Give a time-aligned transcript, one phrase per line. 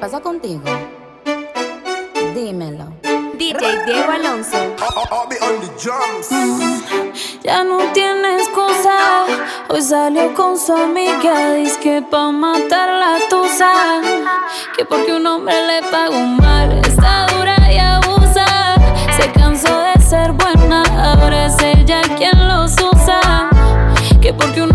[0.00, 0.62] pasa contigo?
[2.34, 2.86] Dímelo.
[3.36, 4.56] DJ Diego Alonso.
[7.42, 9.26] ya no tiene excusa.
[9.68, 11.52] Hoy salió con su amiga.
[11.54, 14.00] Dice que pa' matar la tusa.
[14.74, 16.78] Que porque un hombre le pagó mal.
[16.78, 18.76] Está dura y abusa.
[19.18, 20.82] Se cansó de ser buena.
[20.96, 23.50] Ahora es ella quien los usa.
[24.20, 24.74] Que porque un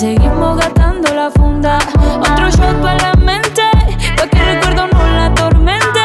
[0.00, 1.78] Seguimos gastando la funda.
[2.20, 3.62] Otro shot para la mente,
[4.16, 6.00] pa' que el recuerdo no la atormente.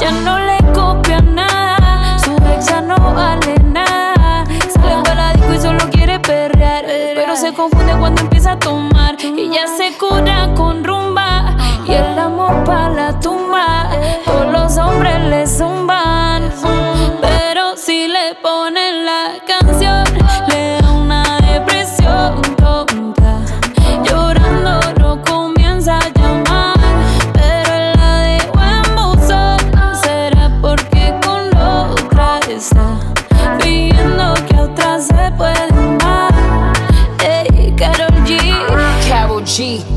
[0.00, 4.44] Ya no le copia nada, su ex ya no vale nada.
[4.74, 9.14] Sale para la disco y solo quiere perrear, pero se confunde cuando empieza a tomar.
[9.22, 13.90] Y ya se cura con rumba y el amor para la tumba.
[14.24, 16.50] Todos los hombres le zumban,
[17.20, 20.02] pero si le ponen la canción,
[20.48, 22.59] le da una depresión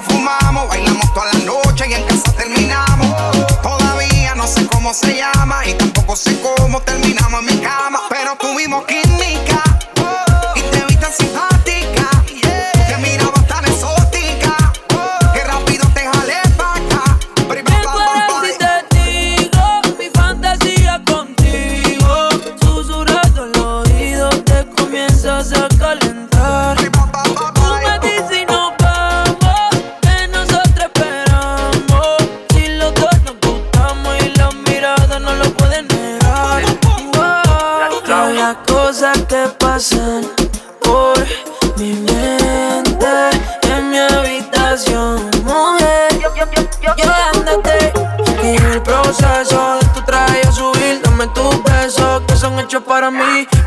[0.00, 3.08] Fumamos bailamos toda la noche y en casa terminamos.
[3.62, 8.36] Todavía no sé cómo se llama y tampoco sé cómo terminamos en mi cama pero
[8.36, 9.51] tuvimos química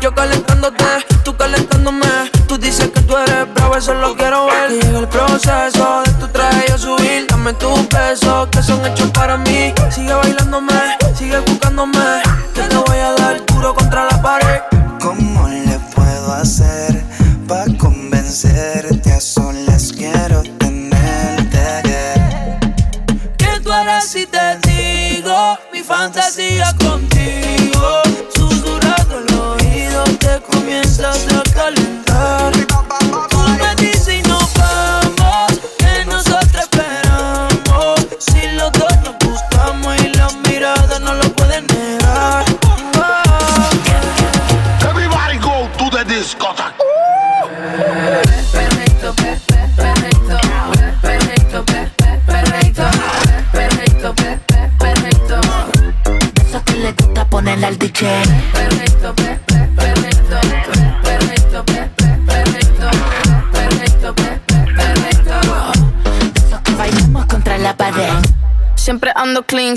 [0.00, 0.45] Yo calentándote,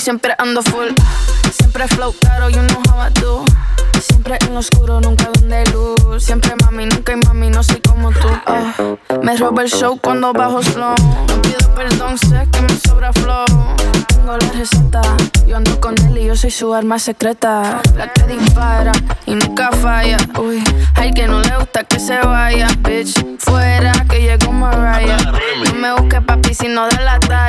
[0.09, 0.87] siempre ando full.
[1.51, 3.45] Siempre flow caro, you know how I do.
[4.01, 6.23] Siempre en lo oscuro, nunca donde luz.
[6.23, 8.27] Siempre mami, nunca hay mami, no soy como tú.
[8.47, 8.73] Ah,
[9.21, 10.95] me roba el show cuando bajo slow.
[11.27, 13.45] No pido perdón, sé que me sobra flow.
[14.07, 15.01] Tengo la receta,
[15.45, 17.79] yo ando con él y yo soy su arma secreta.
[17.95, 18.93] La que dispara
[19.27, 20.17] y nunca falla.
[20.39, 20.63] Uy,
[20.95, 23.37] hay que no le gusta que se vaya, bitch.
[23.37, 25.17] Fuera que llegó Mariah.
[25.65, 27.48] No me busques papi si no da la talla.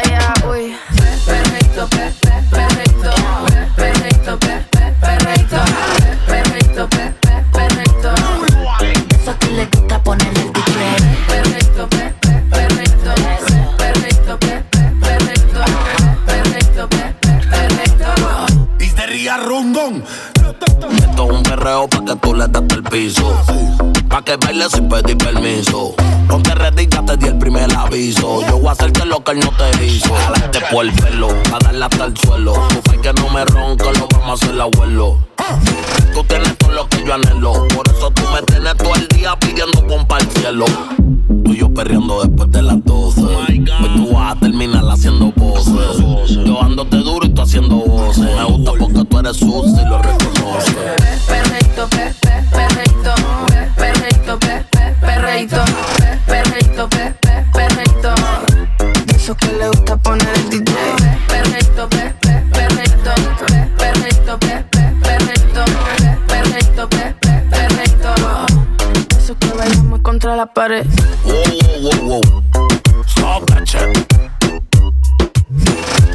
[24.31, 25.94] Que bailes sin pedir permiso.
[26.29, 28.41] Ponte ready, ya te di el primer aviso.
[28.47, 30.15] Yo voy a hacerte lo que él no te hizo.
[30.15, 32.53] Jalarte por el pelo, a darle hasta el suelo.
[32.69, 35.19] Tu fe que no me ronca, lo vamos a hacer abuelo.
[36.15, 37.67] Tú tienes todo lo que yo anhelo.
[37.75, 40.67] Por eso tú me tienes todo el día pidiendo pompa al cielo.
[41.44, 43.21] Tú y yo perreando después de las 12.
[43.23, 43.65] Hoy
[43.97, 45.99] tú vas a terminar haciendo poses.
[46.47, 48.23] Yo ándote duro y tú haciendo voces.
[48.23, 50.19] Me gusta porque tú eres sucia y lo
[70.41, 70.87] la pared.
[71.25, 71.43] Wow,
[71.83, 72.21] wow, wow,
[72.55, 73.03] wow.
[73.07, 73.93] Stop that shit.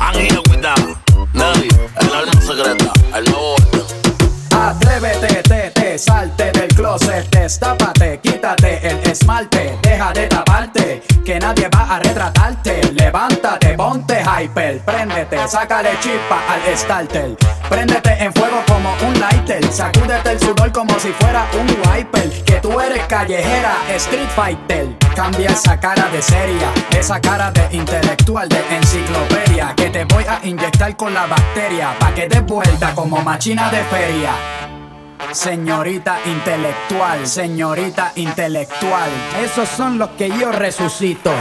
[0.01, 0.81] I'm here with that.
[1.33, 1.69] Nelly,
[2.01, 3.55] el alma secreta, el nuevo.
[4.49, 11.69] Atrévete, te, te, salte del closet, destápate, quítate el esmalte, deja de taparte, que nadie
[11.69, 12.93] va a retratarte.
[12.93, 17.37] Levántate, ponte hyper, préndete, sácale chispa al starter.
[17.69, 22.43] Préndete en fuego como un lighter, sacúdete el sudor como si fuera un wiper.
[22.43, 24.87] Que tú eres callejera, street fighter.
[25.15, 29.73] Cambia esa cara de seria, esa cara de intelectual, de enciclopedia.
[29.75, 33.83] Que te voy a inyectar con la bacteria, pa' que des vuelta como machina de
[33.85, 34.31] feria.
[35.31, 39.09] Señorita intelectual, señorita intelectual.
[39.43, 41.31] Esos son los que yo resucito.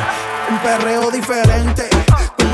[0.50, 1.88] Un perreo diferente,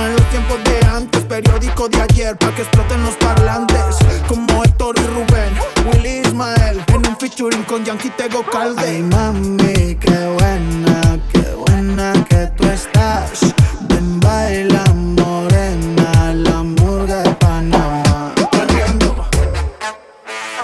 [0.01, 1.25] como en los tiempos de antes.
[1.25, 3.97] Periódico de ayer, pa' que exploten los parlantes.
[4.27, 5.53] Como Héctor y Rubén,
[5.87, 6.85] Willy Ismael.
[6.89, 8.83] En un featuring con Yankee Tego Calde.
[8.83, 13.55] Ay, mami, qué buena, qué buena que tú estás.
[13.89, 18.33] Ven, baila, morena, la murga de Panamá.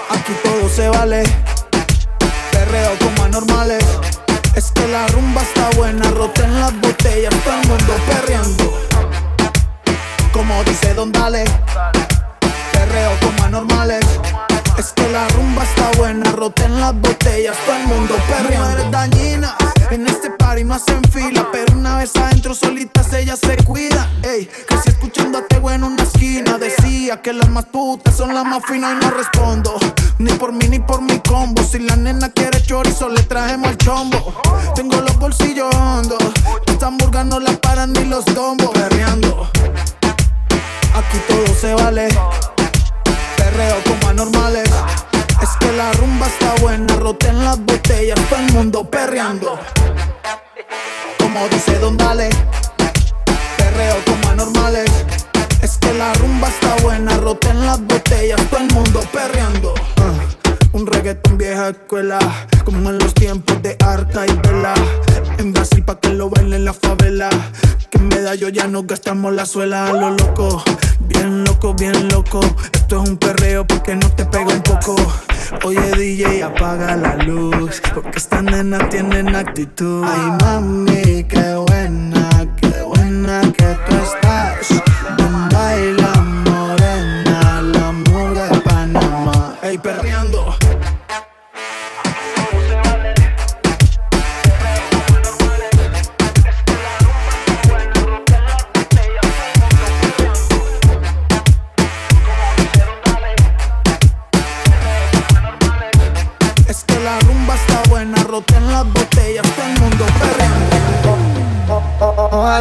[0.09, 1.23] Aquí todo se vale.
[2.51, 3.83] Perreo como anormales.
[4.55, 8.66] Es que la rumba está buena, roten las botellas, todo el mundo perreando.
[10.47, 11.43] Como dice Don Dale,
[12.71, 14.05] perreo como anormales.
[14.77, 18.69] Es que la rumba está buena, roten las botellas, todo el mundo perreando.
[18.69, 19.55] Mujeres dañinas,
[19.91, 24.07] en este party no hacen fila, pero una vez adentro solitas ellas se cuidan.
[24.23, 28.45] Ey, casi escuchando a Tego en una esquina, decía que las más putas son las
[28.45, 29.77] más finas y no respondo.
[30.17, 31.61] Ni por mí ni por mi combo.
[31.61, 34.41] Si la nena quiere chorizo, le trajemos el chombo.
[34.75, 36.23] Tengo los bolsillos hondos.
[36.67, 38.69] Esta hamburga no la paran ni los tombos.
[38.69, 39.51] Perreando.
[40.97, 42.07] Aquí todo se vale.
[43.37, 44.69] Perreo como anormales.
[45.41, 46.95] Es que la rumba está buena.
[46.95, 48.19] Roten las botellas.
[48.29, 49.59] Todo el mundo perreando.
[51.19, 52.29] Como dice Don Dale.
[53.57, 54.89] Perreo como anormales.
[55.61, 59.73] Es que la rumba está buena, roten las botellas, todo el mundo perreando.
[60.77, 62.19] Un reggaetón vieja escuela,
[62.63, 64.75] como en los tiempos de Arca y Vela.
[65.39, 67.29] En Brasil pa' que lo bailen en la favela.
[67.89, 70.63] Que en medallo ya no gastamos la suela a lo loco.
[70.99, 72.41] Bien loco, bien loco.
[72.71, 74.95] Esto es un perreo porque no te pega un poco.
[75.63, 77.81] Oye DJ, apaga la luz.
[77.95, 80.03] Porque esta nena tienen actitud.
[80.05, 84.86] Ay mami, qué buena, qué buena que tú estás.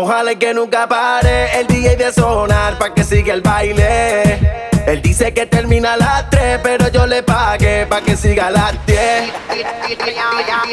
[0.00, 4.38] Ojalá que nunca pare el DJ de sonar pa' que siga el baile.
[4.86, 8.50] Él dice que termina a las 3, pero yo le pagué pa' que siga a
[8.52, 9.32] las 10.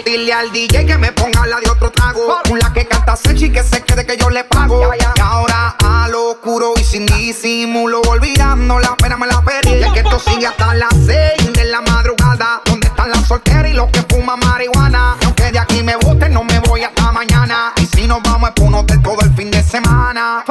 [0.05, 2.39] Dile al DJ que me ponga la de otro trago.
[2.61, 4.93] La que canta Sechi que se quede que yo le pago.
[4.93, 9.73] Y ahora a lo oscuro y sin disimulo, olvidando la pena me la perdí.
[9.73, 12.61] Y es que esto sigue hasta las 6 de la madrugada.
[12.65, 15.17] ¿Dónde están las solteras y los que fuman marihuana?
[15.21, 17.73] Y aunque de aquí me boten, no me voy hasta mañana.
[17.77, 20.43] Y si nos vamos es por un hotel todo el fin de semana.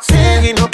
[0.00, 0.68] Sigue y no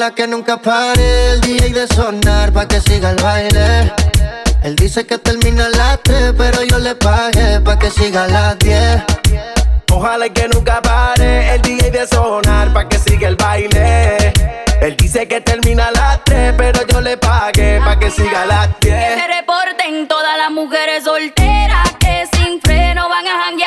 [0.00, 3.92] Ojalá que nunca pare el DJ de sonar pa' que siga el baile.
[4.62, 8.28] Él dice que termina a las 3, pero yo le pagué pa' que siga a
[8.28, 9.02] las 10.
[9.92, 14.32] Ojalá que nunca pare el DJ de sonar pa' que siga el baile.
[14.80, 18.46] Él dice que termina a las 3, pero yo le pagué pa' que siga a
[18.46, 19.20] las Que 10.
[19.20, 23.59] se reporten todas las mujeres solteras que sin freno van a janguear.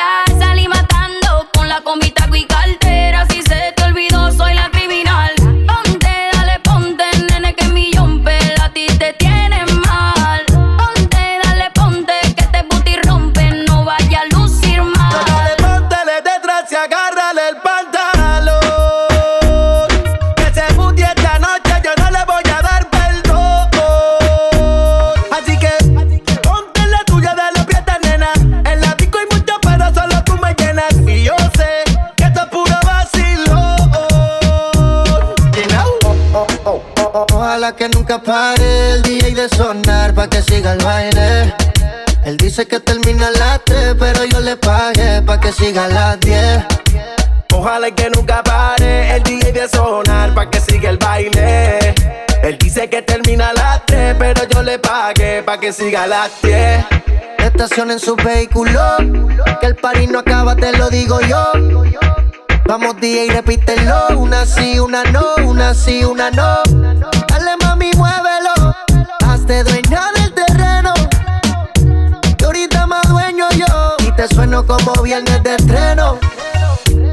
[37.76, 41.54] Que nunca pare el DJ de sonar pa' que siga el baile.
[42.24, 45.88] Él dice que termina a las 3, pero yo le pagué pa' que siga a
[45.88, 46.64] las 10.
[47.52, 51.94] Ojalá que nunca pare el DJ de sonar pa' que siga el baile.
[52.42, 56.06] Él dice que termina a las 3, pero yo le pagué pa' que siga a
[56.06, 56.86] las 10.
[57.38, 58.80] Estacionen su vehículo,
[59.60, 61.50] que el party no acaba, te lo digo yo.
[62.66, 66.62] Vamos DJ, repítelo, una sí, una no, una sí, una no.
[67.96, 68.74] Muévelo,
[69.26, 70.92] hazte dueña del terreno.
[72.36, 76.18] Que ahorita más dueño yo, y te sueno como viernes de estreno.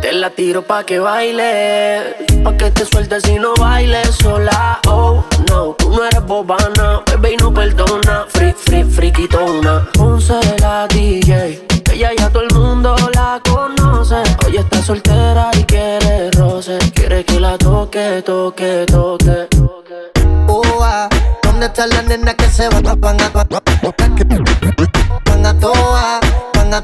[0.02, 4.80] Te la tiro pa' que baile, pa' que te sueltes y no bailes sola.
[4.88, 8.26] Oh, no, tú no eres bobana, bebé y no perdona.
[8.30, 9.88] Free, free, friquitona.
[9.94, 14.24] Ponce la DJ, ella ya todo el mundo la conoce.
[14.46, 19.51] Hoy está soltera y quiere roce, quiere que la toque, toque, toque.
[21.82, 23.30] Ua, ¿Dónde están las nenas que se van a van a
[25.26, 26.20] van a toa,
[26.54, 26.84] van a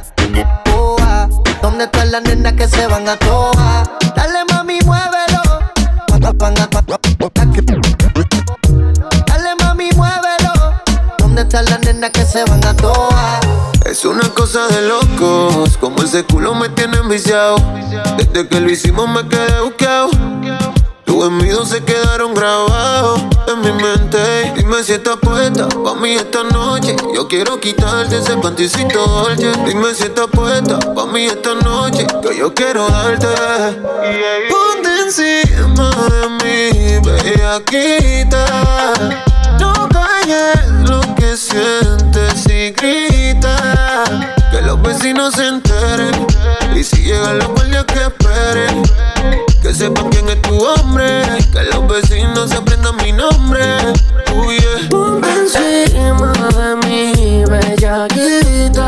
[0.75, 1.29] Ua,
[1.61, 3.83] ¿Dónde están las nenas que se van a toa?
[4.15, 5.41] Dale mami, muévelo.
[6.09, 6.67] Van a- van a-
[9.27, 10.73] Dale mami, muévelo.
[11.19, 13.39] ¿Dónde están las nenas que se van a toa?
[13.85, 17.57] Es una cosa de locos, como ese culo me tiene enviciado.
[18.17, 20.09] Desde que lo hicimos me quedé buqueado.
[21.17, 24.53] Tus envidios se quedaron grabados en mi mente.
[24.55, 26.95] Dime si estás puesta pa' mí esta noche.
[27.11, 29.51] Yo quiero quitarte ese panticito dolce.
[29.65, 32.05] Dime si estás puesta pa' mí esta noche.
[32.21, 33.25] Que yo quiero darte.
[34.47, 38.93] Ponte encima de mí, bellaquita.
[39.59, 44.03] No calles lo que sientes y grita.
[44.51, 46.27] Que los vecinos se enteren.
[46.75, 49.46] Y si llegan los guardias que esperen.
[49.67, 51.23] Que sepan quién es tu hombre.
[51.51, 53.59] Que los vecinos se aprendan mi nombre.
[54.33, 54.89] Uy, yeah.
[54.89, 58.87] Ponte encima de mí, bellaquita.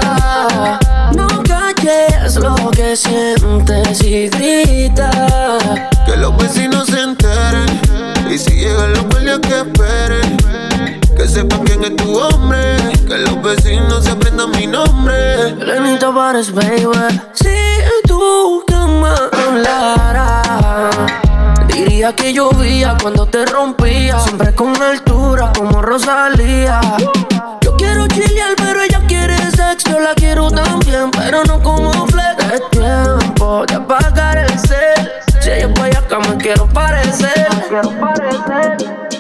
[1.18, 5.12] No calles lo que sientes y grita.
[6.06, 7.82] Que los vecinos se enteren.
[8.32, 10.69] Y si llegan los guardias que esperen
[11.20, 12.78] que sepan quién es tu hombre.
[13.06, 15.54] Que los vecinos se aprendan mi nombre.
[15.54, 16.88] Lenito Pares, baby.
[17.34, 17.50] Si
[18.08, 19.10] tú que me
[19.46, 20.96] hablaras,
[21.68, 24.18] diría que llovía cuando te rompía.
[24.22, 26.80] Siempre con altura, como Rosalía.
[27.60, 30.00] Yo quiero chilear, pero ella quiere sexo.
[30.00, 32.46] La quiero también, pero no como flex.
[32.54, 35.12] Es tiempo de apagar el cel.
[35.42, 37.46] Si ella es acá, me quiero parecer.
[37.58, 39.19] Me quiero parecer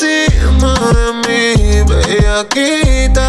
[0.00, 3.28] encima de mí, bellaquita.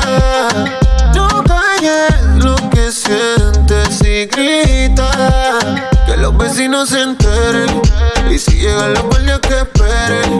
[1.15, 5.09] No calles lo que sientes y grita.
[6.05, 7.81] Que los vecinos se enteren.
[8.29, 10.37] Y si llegan los guardias que esperen.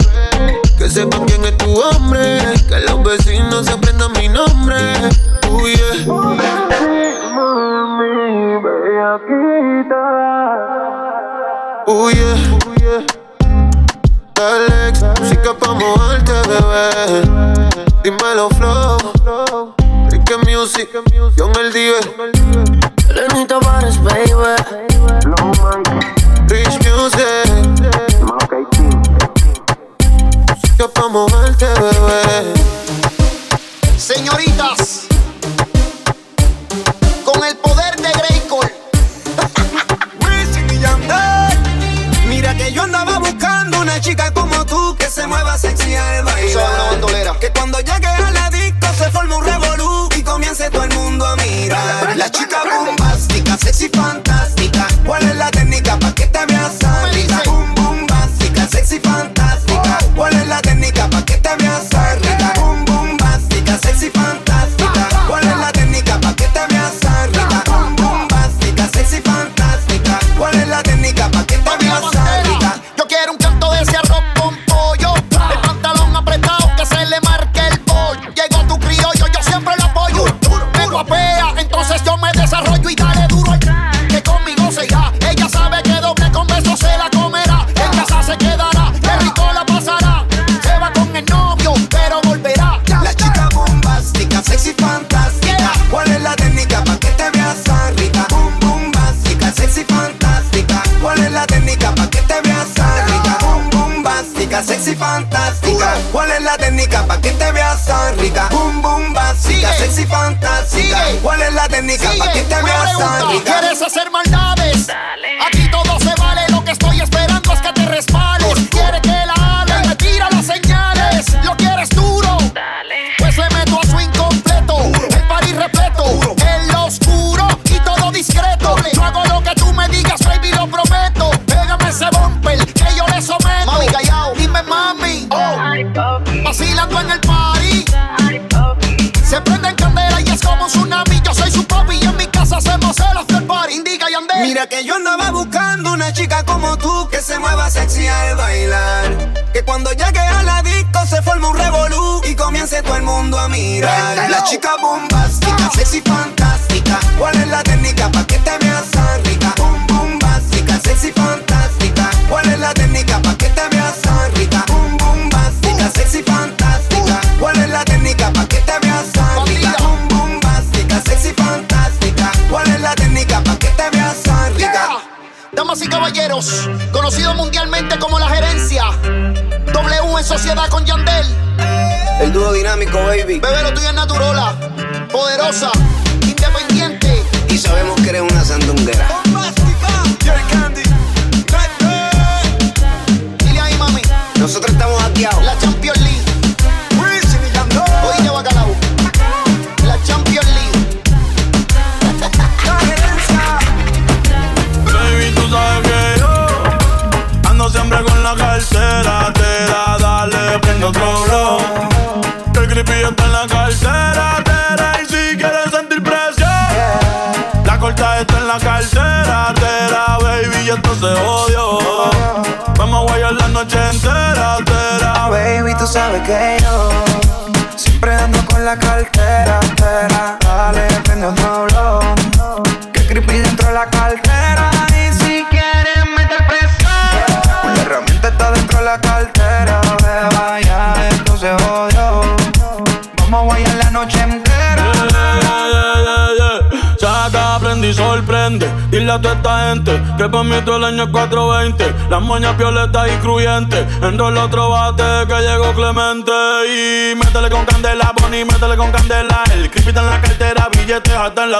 [0.78, 2.38] Que sepan quién es tu hombre.
[2.68, 4.76] Que los vecinos se aprendan mi nombre.
[5.50, 5.90] Uy, yeah.
[11.86, 12.69] Encima yeah.
[14.40, 15.02] Calex.
[15.20, 16.88] Música pa' moverte, bebé.
[18.02, 19.74] Dímelo, flow.
[20.08, 20.88] Rica Music,
[21.36, 22.00] John el Dive.
[23.14, 24.56] Lenito Pares, baby.
[26.48, 27.50] Rich Music.
[30.48, 32.39] Música pa' moverte, bebé.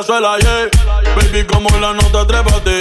[0.03, 0.37] Suela.
[1.17, 2.79] Baby, como la nota, trépate.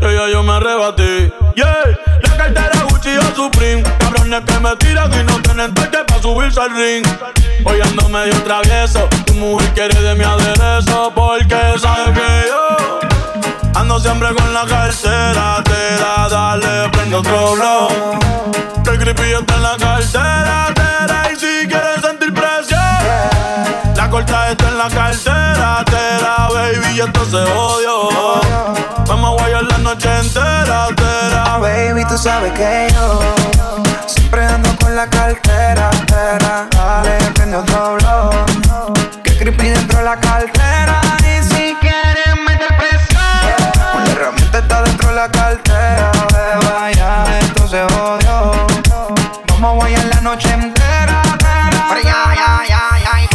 [0.00, 1.98] Ella yo me arrebaté, yeah.
[2.22, 3.82] La cartera Gucci o Supreme.
[3.98, 7.06] Cabrones que me tiran y no tienen toque para subirse al ring.
[7.64, 9.08] Hoy ando medio travieso.
[9.26, 13.00] Tu mujer quiere de mi aderezo porque sabe que yo
[13.74, 15.62] ando siempre con la cartera.
[15.64, 17.88] Te da, dale, prende otro blow.
[18.90, 20.81] El creepy está en la cartera.
[24.22, 25.84] La corta está en la cartera.
[25.84, 28.08] Te da, baby, y esto se odio.
[29.06, 30.88] Vamos a guayar la noche entera.
[30.96, 33.20] Te da, baby, tú sabes que yo
[34.06, 35.90] siempre ando con la cartera.
[36.06, 38.94] Tera, dale, prende otro blow.
[39.22, 41.00] Que creepy dentro de la cartera.
[41.20, 43.22] Y si quieres meter presión,
[43.94, 46.12] una herramienta está dentro de la cartera.
[46.70, 48.52] Vaya, esto se jodió.
[49.48, 50.81] Vamos a guayar la noche entera.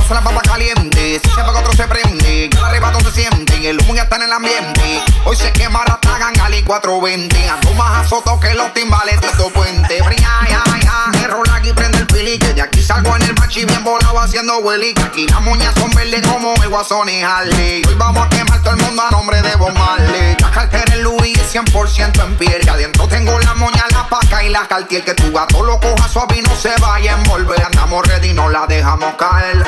[0.07, 1.19] Ya, y pasa la papa caliente.
[1.23, 3.69] Si se apaga otro se prende, el arrebato se siente.
[3.69, 5.03] El humo ya está en el ambiente.
[5.25, 7.49] Hoy se quema Ratagan Ali 420.
[7.49, 10.01] Ando más azoto que los timbales de estos puentes.
[10.03, 14.19] Pero ya, ya, rola aquí prende Que de aquí salgo en el machi bien volado
[14.19, 14.91] haciendo willy.
[14.95, 17.83] Que aquí las moñas son verdes como el guasón y Harley.
[17.87, 20.35] Hoy vamos a quemar todo el mundo a nombre de Bob Marley.
[20.39, 22.59] La cartera en Louis es 100% en piel.
[22.65, 25.05] Y adentro tengo la moña, la paca y la cartier.
[25.05, 27.63] Que tu gato lo coja suave y no se vaya a envolver.
[27.63, 29.63] Andamos ready, no la dejamos caer.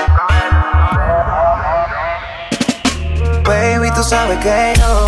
[3.44, 5.08] Baby, tú sabes que yo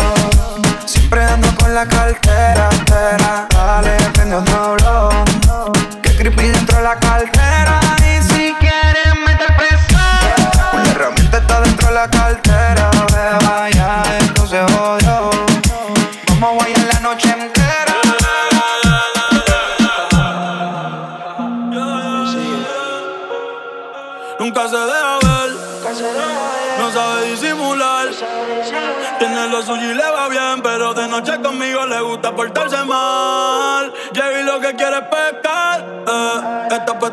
[0.86, 2.68] siempre ando con la cartera.
[2.86, 5.10] Tera, dale, prende otro.
[6.22, 7.80] Creepy dentro de la cartera.
[7.98, 10.00] Y si quieres meter presión,
[10.72, 12.90] una herramienta está dentro de la cartera.
[13.12, 14.04] Ve, vaya,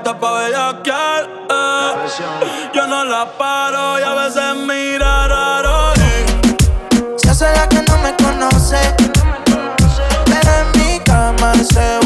[0.09, 1.29] está pa' bellaquear.
[1.49, 2.71] Eh.
[2.73, 5.93] Yo no la paro y a veces mira raro.
[5.95, 8.79] y Se hace la que no me conoce.
[10.25, 11.99] Pero en mi cama se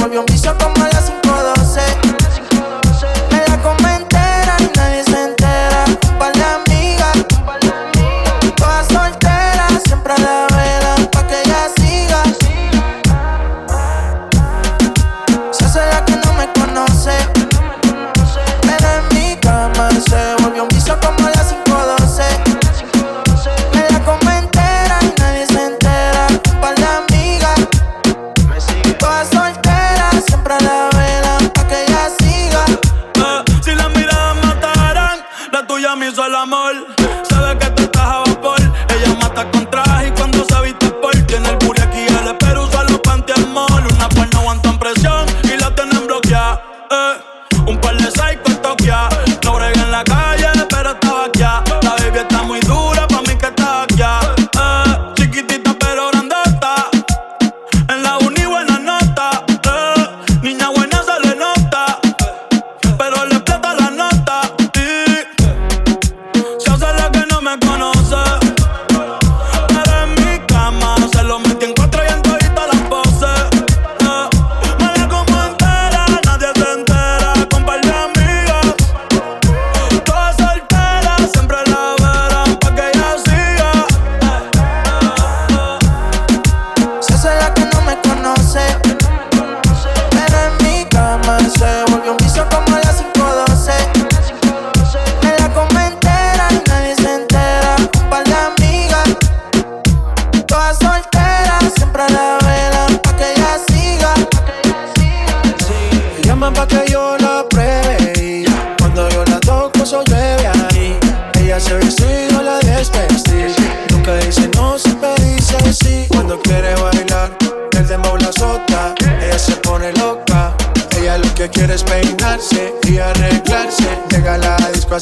[36.43, 37.02] amor.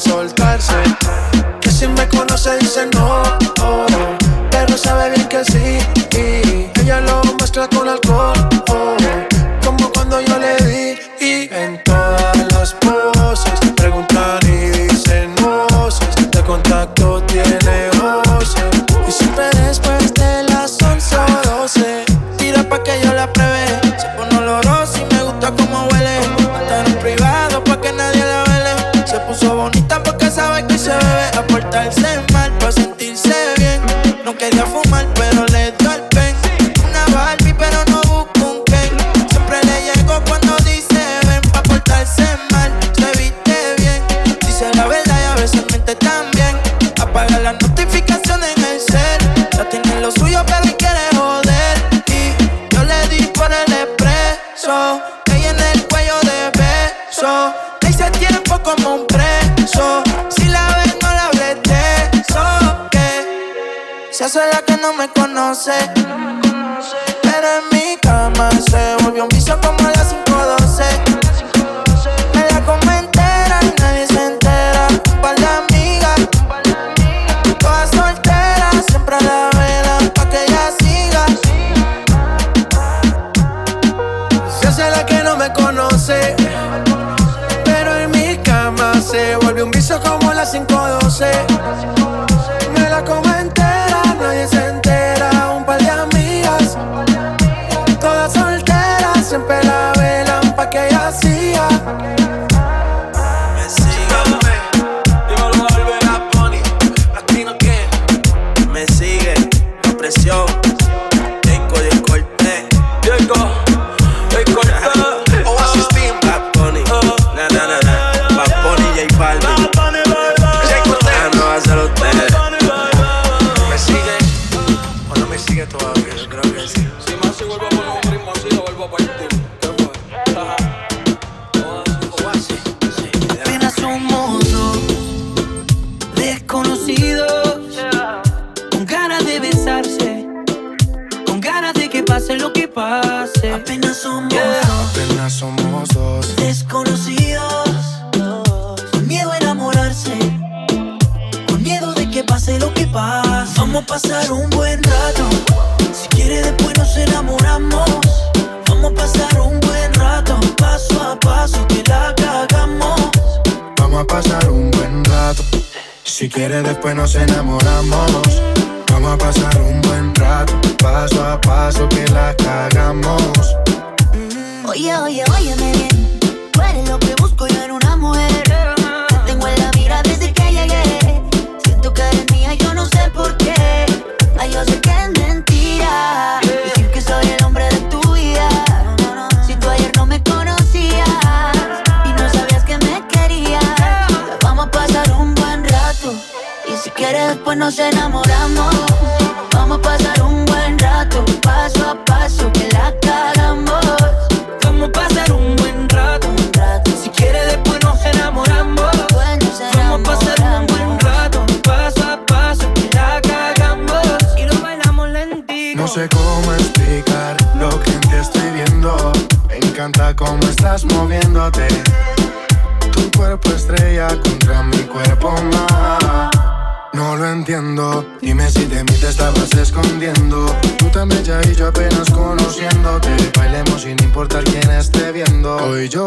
[0.08, 0.41] La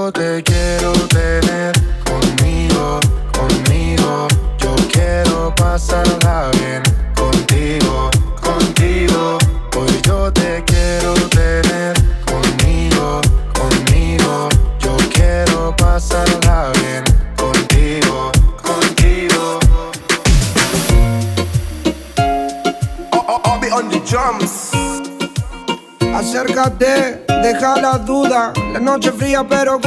[0.06, 0.55] no te quiero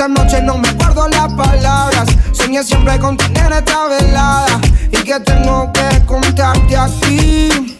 [0.00, 2.08] Esta noche no me guardo las palabras.
[2.32, 4.58] Soñé siempre con tener esta velada
[4.90, 7.79] y que tengo que contarte a ti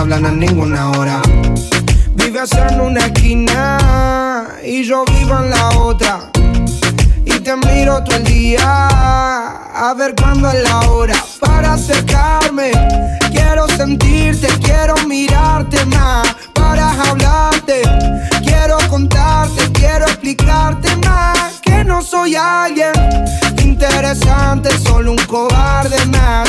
[0.00, 1.20] hablan a ninguna hora.
[2.14, 6.30] Vives en una esquina y yo vivo en la otra.
[7.26, 12.72] Y te miro todo el día a ver cuándo es la hora para acercarme.
[13.30, 17.82] Quiero sentirte, quiero mirarte más para hablarte.
[18.42, 22.92] Quiero contarte, quiero explicarte más que no soy alguien
[23.62, 26.48] interesante, solo un cobarde más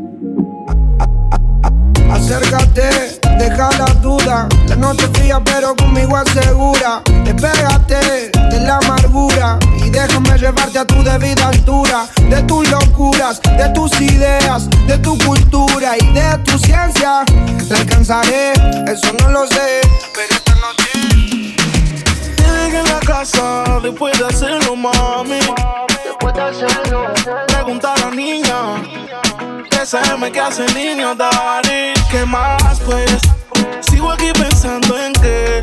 [2.11, 4.47] Acércate, deja la duda.
[4.67, 7.01] La noche fría, pero conmigo asegura.
[7.23, 12.05] Despégate de la amargura y déjame llevarte a tu debida altura.
[12.29, 17.23] De tus locuras, de tus ideas, de tu cultura y de tu ciencia.
[17.69, 18.53] La alcanzaré,
[18.87, 19.81] eso no lo sé,
[20.13, 21.55] pero esta noche.
[22.37, 25.39] Llegué en la casa después de hacerlo, mami.
[26.03, 27.13] Después de hacerlo,
[27.47, 29.30] pregunta a la niña
[29.83, 31.93] SM que hace el niño, Dari.
[32.11, 33.17] ¿Qué más, pues?
[33.89, 35.59] Sigo aquí pensando en qué.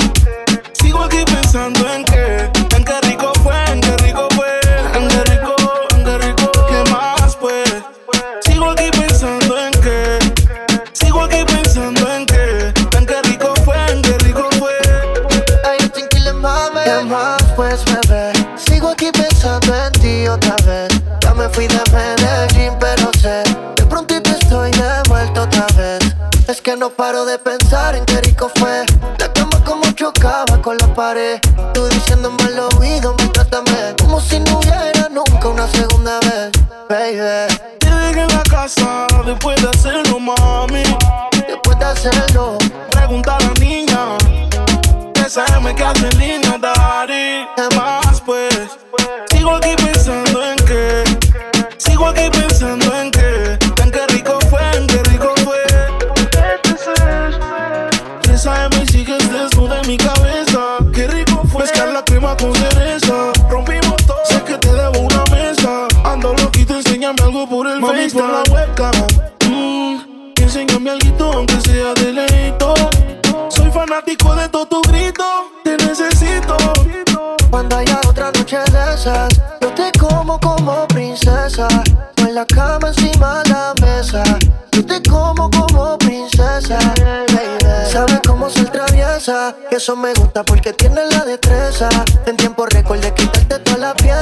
[0.73, 2.51] Sigo aquí pensando en qué.
[2.77, 4.49] En qué rico fue, en qué rico fue.
[4.95, 5.55] En qué rico,
[5.95, 6.51] en qué rico.
[6.69, 7.71] ¿Qué más, pues?
[8.41, 10.19] Sigo aquí pensando en qué.
[10.95, 12.75] Sigo aquí pensando en qué.
[12.99, 14.77] En qué rico fue, en qué rico fue.
[15.65, 16.81] Ay, tranquila, mami.
[16.85, 18.33] ¿Qué más, pues, bebé?
[18.57, 20.89] Sigo aquí pensando en ti otra vez.
[21.21, 21.88] Ya me fui de
[26.89, 28.85] no paro de pensar en qué rico fue.
[29.19, 31.41] La cama como chocaba con la pared.
[31.75, 36.51] Tú diciéndome al oído, me trátame como si no hubiera nunca una segunda vez,
[36.89, 37.53] baby.
[37.83, 40.83] Llegué en la casa después de hacerlo, mami.
[41.47, 42.59] Después de hacerlo,
[42.91, 44.17] pregunta a la niña.
[45.15, 47.47] Que sabe que hace el niño, daddy.
[47.57, 48.79] ¿Qué más, pues?
[49.31, 51.05] Sigo aquí pensando en qué.
[51.77, 52.88] Sigo aquí pensando
[68.13, 68.93] por la webcam.
[69.47, 72.75] Mm, enséñame algo aunque sea de leito.
[73.49, 75.25] Soy fanático de todo tu grito.
[75.65, 76.57] Te necesito.
[77.51, 79.29] Cuando haya otra noche de esas,
[79.61, 81.69] yo te como como princesa.
[82.23, 84.23] O en la cama encima de la mesa.
[84.73, 86.79] Yo te como como princesa.
[87.91, 89.55] Sabes cómo ser traviesa.
[89.71, 91.89] Y eso me gusta porque tienes la destreza.
[92.27, 93.59] En tiempo récord de quitarte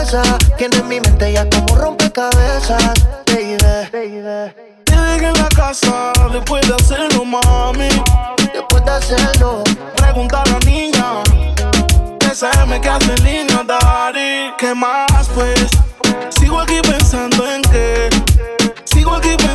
[0.06, 0.22] pieza.
[0.56, 2.94] Tienes mi mente ya como rompecabezas.
[3.26, 4.52] Baby.
[4.86, 7.88] Llegué en la casa después de hacerlo, mami.
[8.52, 9.62] Después de hacerlo,
[9.96, 11.22] pregunta a la niña
[12.20, 14.52] SM que hace niño, daddy.
[14.58, 15.66] ¿Qué más, pues?
[16.30, 18.08] Sigo aquí pensando en qué.
[18.84, 19.45] Sigo aquí pensando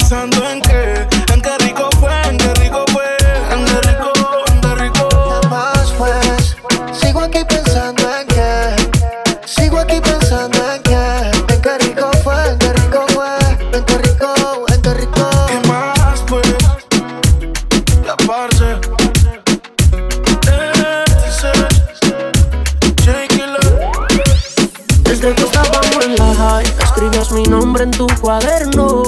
[27.02, 29.04] escribías mi nombre en tu cuaderno.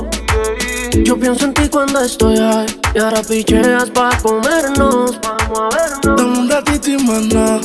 [1.03, 5.19] Yo pienso en ti cuando estoy high Y ahora picheas pa' comernos.
[5.21, 7.61] Vamos a vernos Dame un ratito y más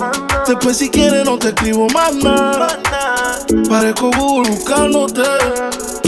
[0.46, 2.68] Después si quieres no te escribo más nada.
[3.68, 5.22] Parezco Google buscándote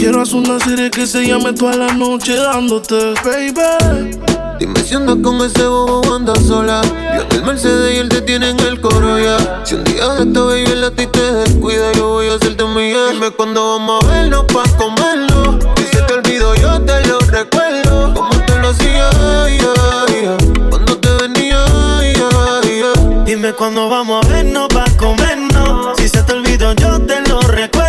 [0.01, 4.17] Quiero hacer una serie que se llame toda la noche dándote Baby.
[4.57, 6.81] Dime si andas con ese bobo andas sola.
[7.13, 10.07] Yo en el Mercedes y él te tiene en el coro ya Si un día
[10.07, 13.13] de esta baby el a ti te descuida Yo voy a hacerte un millón.
[13.13, 15.59] Dime cuándo vamos a vernos pa' comerlo.
[15.77, 18.13] Si se te olvidó yo te lo recuerdo.
[18.15, 19.07] Como te lo hacía,
[20.71, 21.63] Cuando te venía,
[23.23, 25.95] Dime cuándo vamos a vernos pa' comernos.
[25.97, 27.80] Si se te olvidó yo te lo recuerdo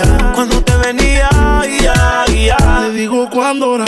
[0.00, 1.28] te lo Cuando te venía,
[1.62, 3.78] Te digo cuándo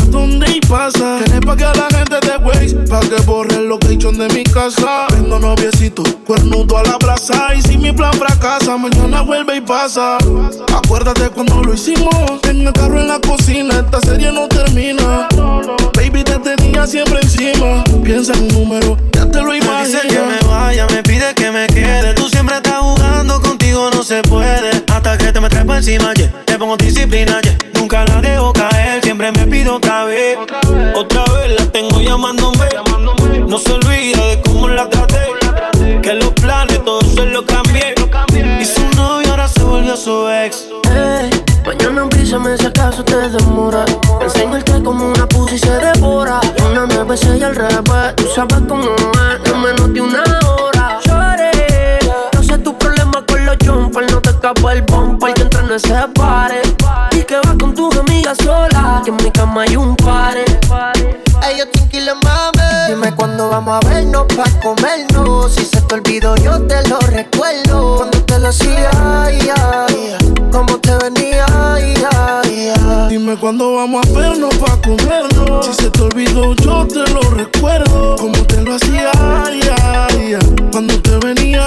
[1.56, 5.06] que a la gente de Waze, pa' que borre el location de mi casa.
[5.08, 7.54] Tengo noviecito, cuernudo a la plaza.
[7.54, 10.18] Y si mi plan fracasa, mañana vuelve y pasa.
[10.74, 12.14] Acuérdate cuando lo hicimos,
[12.48, 13.80] en el carro en la cocina.
[13.80, 15.28] Esta serie no termina.
[15.94, 17.84] Baby, te tenía siempre encima.
[18.04, 19.92] Piensa en un número, ya te lo imaginas.
[19.92, 22.14] dice que me vaya, me pide que me quede.
[22.14, 24.70] Tú siempre estás jugando, contigo no se puede.
[24.92, 26.30] Hasta que te me trepa encima, yeah.
[26.44, 27.56] Te pongo disciplina, yeah.
[27.74, 30.38] Nunca la dejo caer, siempre me pido otra vez.
[30.94, 32.66] Otra vez la tengo llamándome.
[33.46, 35.26] No se olvida de cómo la traté.
[36.02, 37.94] Que los planes todos se lo cambié.
[38.60, 40.66] Y su novio ahora se volvió su ex.
[40.88, 41.30] Hey,
[41.86, 43.84] mañana avísame si acaso te demora.
[44.50, 46.40] Me que como una pussy se devora.
[46.70, 48.16] Una nueve y al revés.
[48.16, 50.98] Tú sabes cómo es, no menos de una hora.
[51.06, 51.98] Lloré,
[52.34, 54.12] no sé tu problema con los jumpers.
[54.12, 56.62] No te escapa el bumper que entre en ese pare.
[57.12, 59.02] Y que vas con tus amigas sola.
[59.04, 60.44] Que en mi cama hay un pare.
[61.48, 61.68] Ellos
[62.22, 62.58] mami.
[62.88, 65.54] Dime cuándo vamos a vernos pa' comernos.
[65.54, 67.96] Si se te olvidó, yo te lo recuerdo.
[67.98, 68.90] Cuando te lo hacía,
[69.22, 70.16] ay, ay,
[70.50, 71.94] cómo te venía, ay.
[73.08, 75.66] Dime cuándo vamos a vernos pa' comernos.
[75.66, 78.16] Si se te olvidó, yo te lo recuerdo.
[78.16, 79.12] Como te lo hacía.
[80.72, 81.66] Cuando te venía,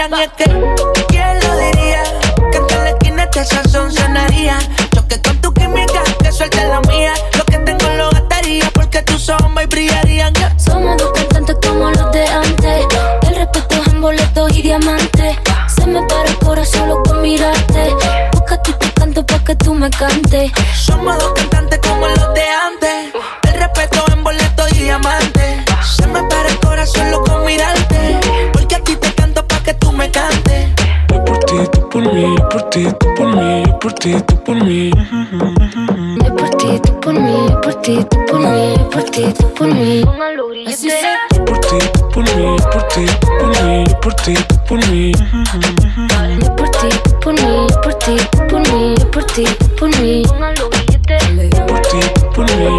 [0.00, 0.44] Y es que,
[1.08, 2.02] ¿quién lo diría?
[2.50, 4.58] Que en la esquina este sazón sonaría.
[4.94, 7.12] Choque con tu química, que suelte la mía.
[7.36, 10.32] Lo que tengo lo gastaría porque tus ojos me brillarían.
[10.56, 12.86] Somos dos cantantes como los de antes.
[13.28, 15.36] El respeto es en boletos y diamantes.
[15.66, 17.94] Se me para el corazón solo con mirarte.
[18.32, 20.50] Busca te canto pa' que tú me cantes.
[20.74, 21.34] Somos dos
[32.70, 34.90] ti, tú por mí, por ti, tú por mí.
[36.24, 39.24] Yo por ti, tú por mí, yo por ti, tú por mí, yo por ti,
[39.38, 40.02] tú por mí.
[40.04, 44.86] Póngalo Por ti, tú por mí, por ti, tú por mí, por ti, tú por
[44.88, 45.12] mí.
[46.40, 49.44] Yo por ti, tú por mí, yo por ti, tú por mí, yo por ti,
[49.44, 51.10] tú por mí.
[51.40, 51.60] Billete.
[51.66, 52.76] Por ti, tú por mí,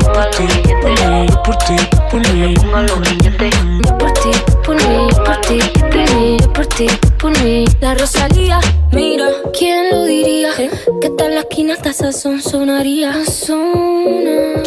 [1.44, 3.84] por ti, tú por mí, por ti, tú por mí.
[3.86, 6.88] Yo por ti, tú por mí, yo por ti, tú por mí, yo por ti,
[6.88, 7.66] tú por mí.
[7.82, 8.60] La Rosalía,
[9.62, 10.50] ¿quién lo diría?
[11.00, 13.14] Que tal la esquina hasta sazón sonaría.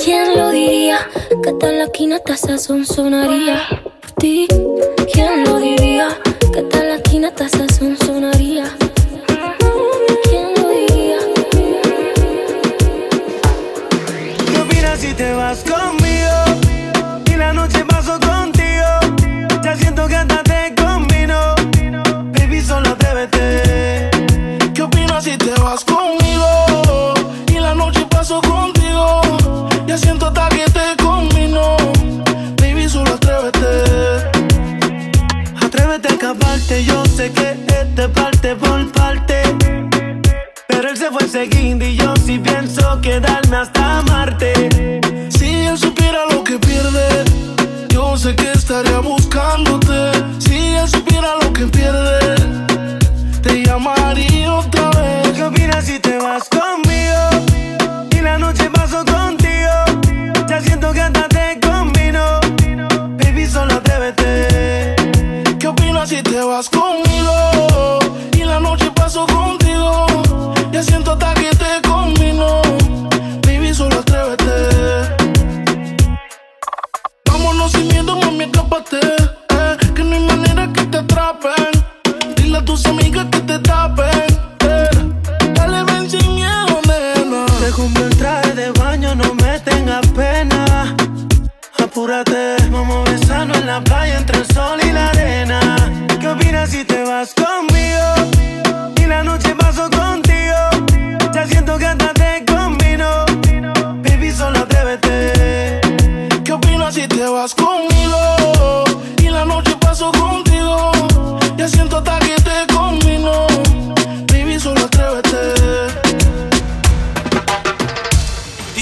[0.04, 0.98] ¿Quién lo diría?
[1.42, 3.60] Que tal la esquina hasta sazón sonaría.
[3.82, 4.46] Por ti,
[5.12, 6.16] ¿quién lo diría?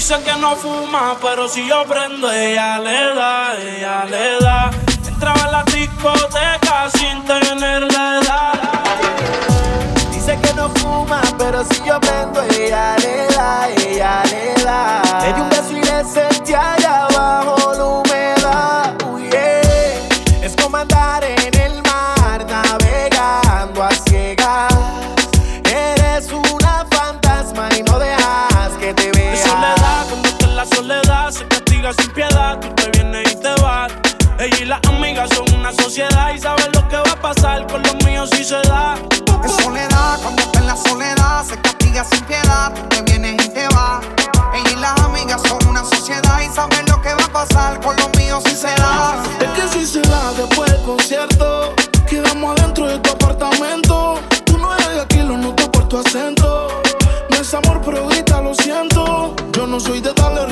[0.05, 4.69] Dice que no fuma, pero si yo prendo, ella le da, ella le da.
[5.07, 8.53] Entraba en la discoteca sin tener la edad.
[10.11, 15.01] Dice que no fuma, pero si yo prendo, ella le da, ella le da.
[15.21, 17.62] Le un beso y le sentí allá abajo
[31.83, 32.59] castiga sin piedad.
[32.59, 33.91] Tú te vienes y te vas.
[34.39, 37.81] Ella y las amigas son una sociedad y saben lo que va a pasar con
[37.83, 38.95] los míos si se da.
[39.43, 42.73] En soledad, cuando está en la soledad, se castiga sin piedad.
[42.73, 44.03] Tú te vienes y te vas.
[44.53, 47.95] Ella y las amigas son una sociedad y saben lo que va a pasar con
[47.97, 49.15] los míos si se da.
[49.41, 51.73] Es que si se da después del concierto,
[52.07, 54.19] quedamos adentro de tu apartamento.
[54.45, 56.81] Tú no eres de aquí, lo noto por tu acento.
[57.29, 59.35] No es amor, pero grita, lo siento.
[59.51, 60.45] Yo no soy de darle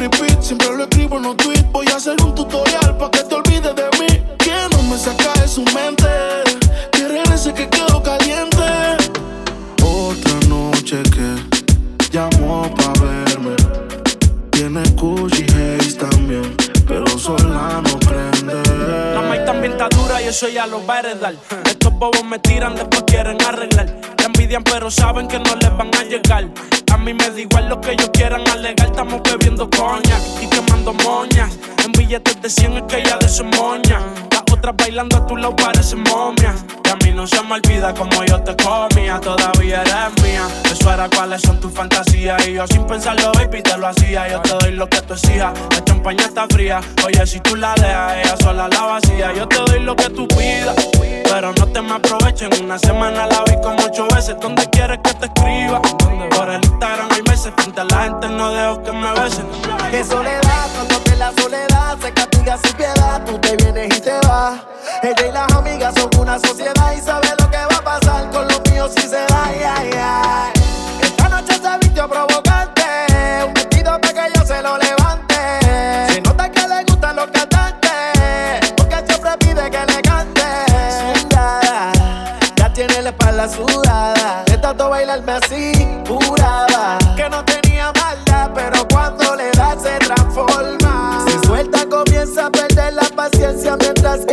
[20.32, 21.36] eso ya lo va a.
[21.66, 24.21] Estos bobos me tiran, después quieren arreglar.
[24.60, 26.46] Pero saben que no les van a llegar.
[26.92, 28.88] A mí me da igual lo que ellos quieran alegar.
[28.88, 31.58] Estamos bebiendo coña y quemando moñas.
[31.86, 34.00] En billetes de 100 es que ya de su moña.
[34.30, 36.66] Las otras bailando a tu lado parecen momias.
[36.86, 39.22] Y a mí no se me olvida como yo te comía.
[39.22, 40.46] Todavía eres mía.
[40.70, 42.46] Eso era cuáles son tus fantasías.
[42.46, 44.30] Y yo sin pensarlo, baby, te lo hacía.
[44.30, 45.54] Yo te doy lo que tú exijas.
[45.70, 46.82] La champaña está fría.
[47.06, 49.34] Oye, si tú la dejas, ella sola la vacía.
[49.34, 50.76] Yo te doy lo que tú pidas.
[51.24, 52.50] Pero no te me aprovechen.
[52.62, 54.36] Una semana la vi como ocho veces.
[54.42, 55.82] ¿Dónde quieres que te escriba?
[55.82, 57.54] Por el Instagram hay meses.
[57.56, 59.46] Frente a la gente no dejo que me besen.
[59.92, 63.24] Que soledad, cuando te la soledad se castiga sin piedad.
[63.24, 64.62] Tú te vienes y te vas.
[65.04, 67.21] Ella y las amigas son una sociedad y sabe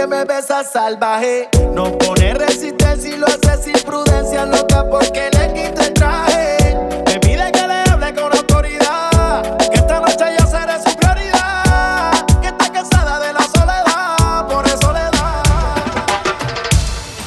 [0.08, 1.48] me besa salvaje.
[1.72, 6.76] No pone resistencia y lo hace sin prudencia, loca porque le quito el traje.
[7.06, 12.12] Me pide que le hable con autoridad, que esta noche yo seré su prioridad.
[12.40, 15.42] Que está cansada de la soledad, por eso le da.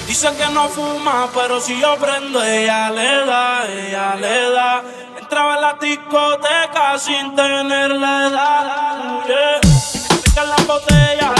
[0.07, 4.83] Dicen que no fuma, pero si yo prendo, ella le da, ella le da.
[5.19, 9.25] Entraba en la discoteca sin tener la edad.
[9.27, 9.81] Yeah.
[10.41, 11.35] La botella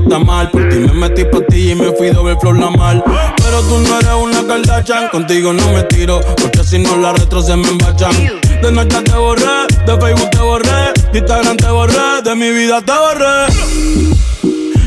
[0.00, 3.02] Por ti me metí pa' ti y me fui doble flor la mal.
[3.36, 7.40] Pero tú no eres una Kardashian, contigo no me tiro, porque si no la retro
[7.40, 8.12] se me embachan.
[8.60, 12.80] De noche te borré, de Facebook te borré, de Instagram te borré, de mi vida
[12.82, 13.46] te borré.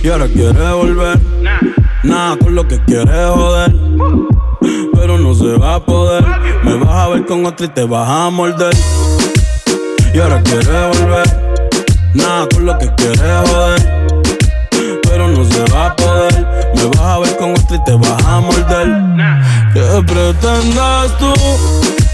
[0.03, 1.20] Y ahora quieres volver,
[2.03, 3.74] nada con lo que quieres joder.
[4.93, 6.26] Pero no se va a poder,
[6.64, 8.76] me vas a ver con otro y te vas a morder.
[10.14, 11.47] Y ahora quieres volver
[12.18, 13.97] Nada con lo que quieres joder.
[15.38, 16.47] No se va a poder.
[16.75, 18.88] Me vas a ver con otro y te vas a morder.
[19.71, 21.31] ¿Qué pretendes tú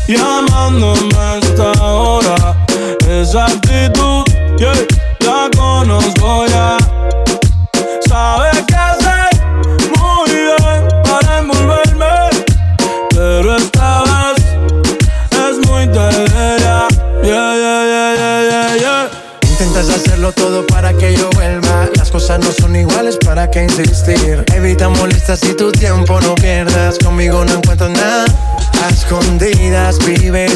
[0.09, 2.36] llamándome a esta hora?
[3.07, 4.26] Esa actitud,
[4.57, 4.74] yeah,
[5.21, 6.78] la conozco ya.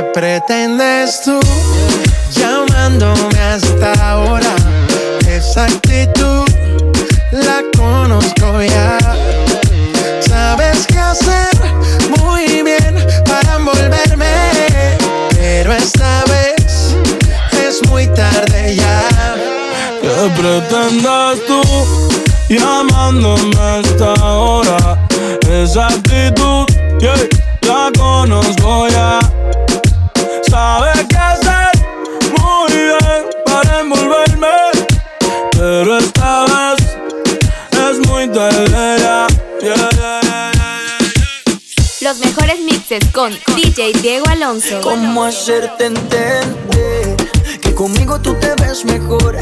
[0.00, 1.38] ¿Qué pretendes tú
[2.32, 4.54] llamándome hasta ahora?
[5.28, 6.48] Esa actitud
[7.32, 8.96] la conozco ya.
[10.26, 11.50] Sabes qué hacer
[12.18, 12.96] muy bien
[13.26, 14.96] para envolverme.
[15.32, 16.96] Pero esta vez
[17.52, 19.02] es muy tarde ya.
[20.00, 21.60] ¿Qué pretendes tú
[22.48, 25.06] llamándome a esta hora?
[25.46, 26.64] Esa actitud,
[27.66, 29.20] la conozco ya.
[30.50, 31.70] Sabes qué hacer
[32.38, 34.48] muy bien para envolverme.
[35.52, 36.96] Pero esta vez
[37.72, 39.26] es muy tarde ya.
[39.62, 40.20] Yeah, yeah, yeah,
[40.52, 40.98] yeah.
[42.00, 44.80] Los mejores mixes con DJ Diego Alonso.
[44.82, 47.16] ¿Cómo hacerte entender
[47.60, 49.38] que conmigo tú te ves mejor?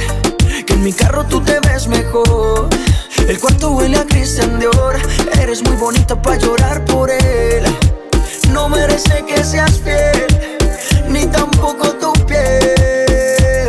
[0.67, 2.69] Que en mi carro tú te ves mejor.
[3.27, 4.99] El cuarto huele a Christian Dior.
[5.41, 7.65] Eres muy bonita para llorar por él.
[8.53, 10.58] No merece que seas fiel,
[11.11, 13.69] ni tampoco tu piel.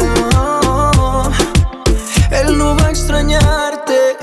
[2.32, 4.18] Él no va a extrañarte,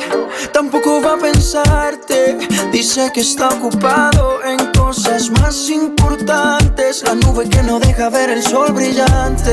[0.52, 2.38] tampoco va a pensarte.
[2.72, 7.02] Dice que está ocupado en cosas más importantes.
[7.04, 9.52] La nube que no deja ver el sol brillante.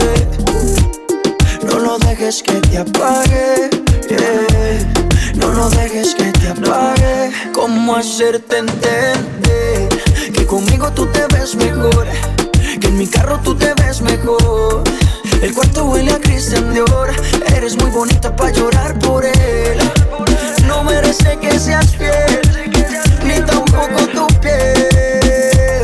[1.65, 3.69] No lo dejes que te apague.
[5.35, 7.31] No lo dejes que te apague.
[7.53, 9.89] ¿Cómo hacerte entender
[10.33, 12.07] que conmigo tú te ves mejor?
[12.93, 14.83] En mi carro tú te ves mejor.
[15.41, 17.11] El cuarto huele a Christian Dior.
[17.55, 19.79] Eres muy bonita para llorar por él.
[20.67, 22.41] No merece que seas fiel,
[23.25, 25.81] ni tampoco tu piel.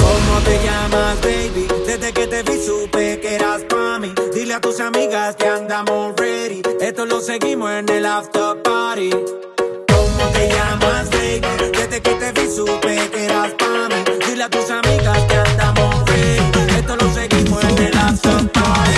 [0.00, 1.68] ¿Cómo te llamas, baby?
[1.86, 4.14] Desde que te vi supe que eras pa' mí.
[4.32, 6.62] Dile a tus amigas que andamos ready.
[6.80, 9.10] Esto lo seguimos en el after party.
[12.48, 14.04] Supe que eras pa' mí.
[14.26, 16.78] Dile a tus amigas que andamos ready.
[16.78, 18.97] Esto lo seguimos en el after party.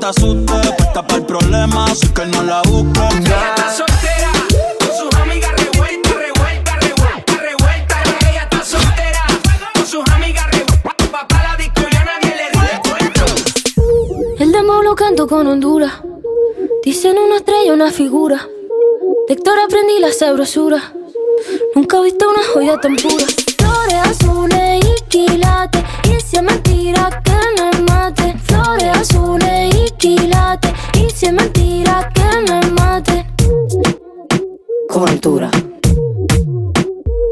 [0.00, 0.72] Te asustes.
[0.76, 3.02] Puesta para el problema, así que no la busques.
[3.20, 4.32] Ella está soltera,
[4.78, 7.96] con sus amigas revuelta, revuelta, revuelta, revuelta.
[8.30, 9.26] Ella está soltera,
[9.74, 10.94] con sus amigas revuelta.
[11.12, 12.48] Pa' pa' la disco ya nadie le
[12.88, 13.24] cuenta.
[14.42, 15.92] El demo lo canto con Honduras.
[16.82, 18.48] Dicen una estrella, una figura.
[19.28, 20.92] De Héctor aprendí la sabrosura.
[21.74, 23.26] Nunca he visto una joya tan pura.
[23.58, 25.82] Flores azules y quilates.
[26.04, 28.34] Y si es mentira que me mate.
[28.44, 29.69] Flores azules
[30.02, 33.26] y si es mentira que me mate.
[34.88, 35.50] Con altura.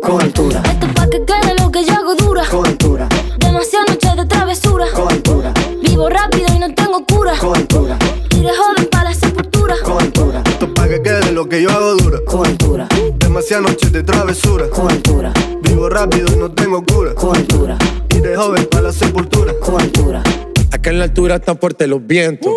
[0.02, 0.62] Con altura.
[0.64, 2.44] Esto es pa' que quede lo que yo hago dura.
[2.50, 3.08] Con altura.
[3.38, 4.84] Demasiadas noches de travesura.
[4.94, 5.54] Con altura.
[5.82, 7.32] Vivo rápido y no tengo cura.
[7.38, 7.96] Con altura.
[8.36, 9.74] Iré joven para la sepultura.
[9.82, 10.42] Con altura.
[10.44, 12.18] Esto es pa' que quede lo que yo hago dura.
[12.26, 12.86] Con altura.
[13.18, 14.68] Demasiadas noches de travesura.
[14.68, 15.32] Con altura.
[15.62, 17.14] Vivo rápido y no tengo cura.
[17.14, 17.78] Con altura.
[18.14, 19.54] Iré joven para la sepultura.
[19.58, 20.22] Con altura.
[20.78, 22.52] Acá en la altura están fuertes los vientos.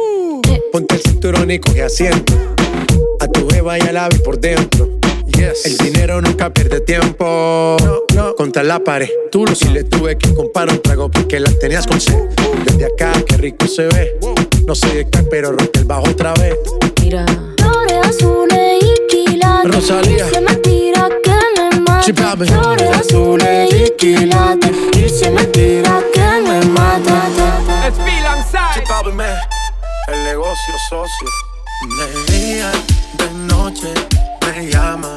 [0.71, 2.33] Ponte el cinturón y coge asiento.
[3.19, 4.87] A tu beba y al ave por dentro.
[5.65, 7.77] El dinero nunca pierde tiempo.
[8.37, 9.09] Contra la pared.
[9.31, 12.13] Tú lo si le tuve que comprar un trago porque la tenías con sed.
[12.63, 14.19] Desde acá, qué rico se ve.
[14.67, 16.55] No sé de qué, pero rompe el bajo otra vez.
[17.01, 17.25] Mira.
[17.57, 19.73] Flores azules y quilates.
[19.73, 20.27] Rosalía.
[20.27, 22.03] Y si es mentira que me.
[22.03, 22.45] Sí, papi.
[22.45, 24.71] Flores azules y quilates.
[24.95, 26.61] Y si es mentira que me
[29.11, 29.47] mate.
[30.07, 31.27] El negocio socio.
[31.97, 32.71] De día,
[33.17, 33.93] de noche,
[34.45, 35.15] me llama.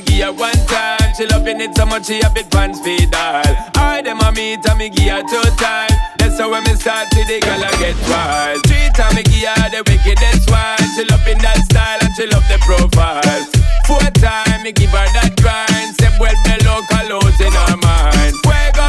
[0.00, 1.14] Me give her one time.
[1.16, 3.42] She loving it so much she a bit pants feed all.
[3.76, 5.90] I dem a meet and me give her two time.
[6.18, 8.64] That's how when me start to the girl I get wild.
[8.66, 10.80] Three time me give her the wickedest one.
[10.94, 13.44] She loving that style and she love the profile.
[13.86, 15.92] Four time me give her that grind.
[15.98, 18.34] Say vuelve loca, los in her mind.
[18.44, 18.88] Fuego,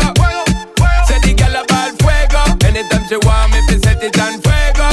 [1.08, 2.42] say the girl a ball fuego.
[2.64, 4.88] Anytime she want me, fi set it on fuego.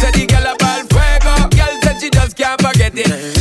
[0.00, 1.32] Say the girl a ball fuego.
[1.52, 3.31] Girl said she just can't forget it.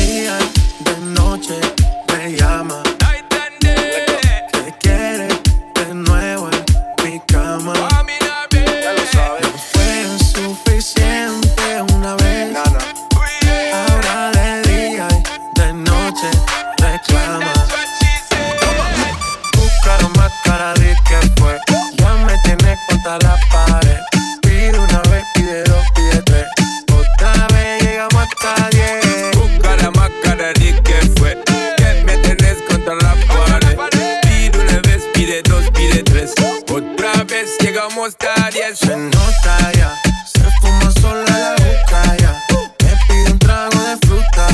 [38.02, 38.80] Llegamos a diez.
[38.80, 39.96] Se nota ya,
[40.26, 42.40] se fuma sola la boca ya.
[42.84, 44.48] Me pide un trago de fruta.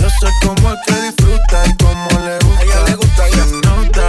[0.00, 2.62] Yo sé cómo es que disfruta y cómo le gusta.
[2.62, 3.44] ella le gusta ya.
[3.44, 4.08] Se nota,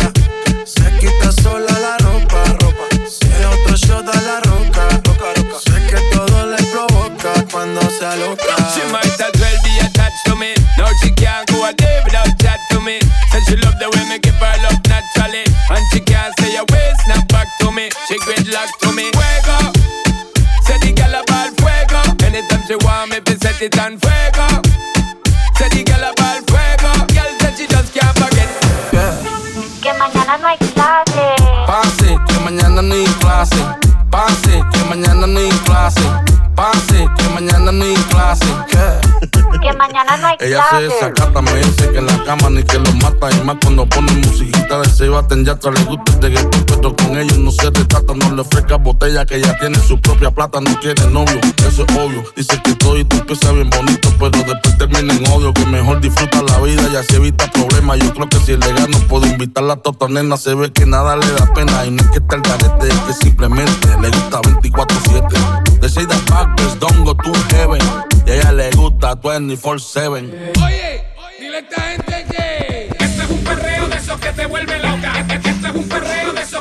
[0.66, 2.44] se quita sola la ropa.
[2.62, 2.84] ropa.
[3.08, 4.88] Si es otro shot a la roca.
[5.06, 5.60] roca, roca.
[5.60, 8.56] Sé que todo le provoca cuando se aloca.
[8.74, 10.54] She might as well be attached to me.
[10.78, 13.00] Now she can't go a day without chat to me.
[13.32, 15.44] Said she love the way me give her love naturally.
[15.70, 16.73] And she can't say a
[23.24, 24.48] want me, fi set it on fuego.
[25.56, 26.92] Say the girl about fuego.
[27.14, 28.50] Girl said she just can't forget.
[29.82, 31.36] Que mañana no hay clase.
[31.68, 33.64] Pase, que mañana no hay clase.
[34.10, 36.02] Pase, que mañana no hay clase.
[36.56, 38.46] Pase, que mañana no hay clase.
[39.62, 40.84] Que mañana no hay Ella se clase.
[40.84, 43.32] desacata, me dice que en la cama ni que lo mata.
[43.32, 47.18] Y más cuando pone musiquita de se baten ya le gusta el reggaetón, pero con
[47.18, 50.80] ellos no se trata, no le ofrezca botella que ella tiene su propia plata, no
[50.80, 52.24] quiere novio, eso es obvio.
[52.36, 56.02] Dice que todo y tú empieza bien bonito, pero después termina en odio, que mejor
[56.02, 58.00] disfruta la vida y así evita problemas.
[58.00, 60.86] Yo creo que si es legal no puedo invitarla a tota nena, se ve que
[60.86, 64.10] nada le da pena y no es que esté el garete, es que simplemente le
[64.10, 65.73] gusta 24-7.
[65.84, 67.82] They say that backwards don't go to heaven,
[68.26, 70.32] y a ella le gusta 24-7.
[70.64, 71.04] Oye,
[71.38, 75.12] dile a esta gente que este es un perreo de esos que te vuelve loca.
[75.20, 76.53] Este es un perreo de esos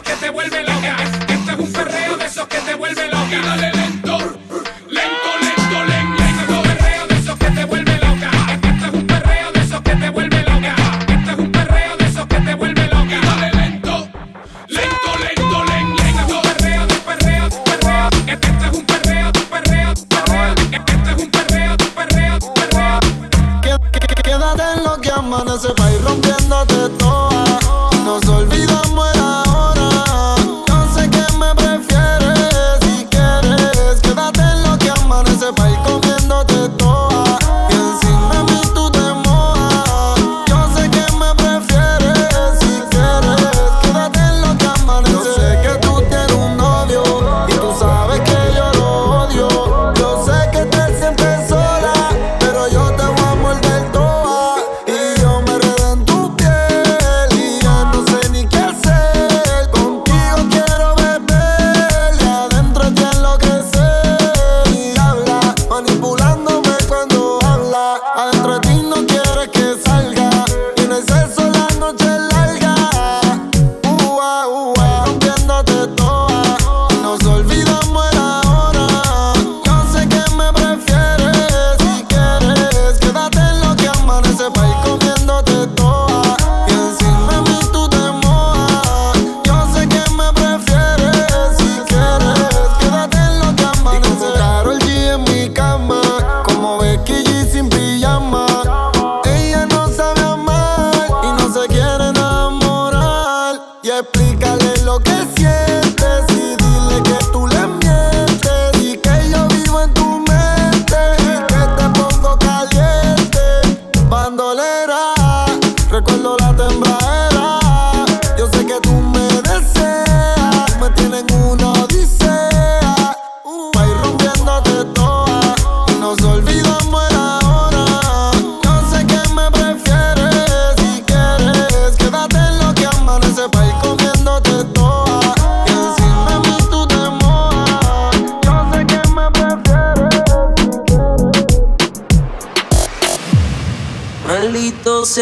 [25.53, 27.02] lo que amanece pa' ir rompiéndote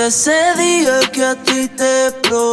[0.07, 2.50] ese día que a ti te probé.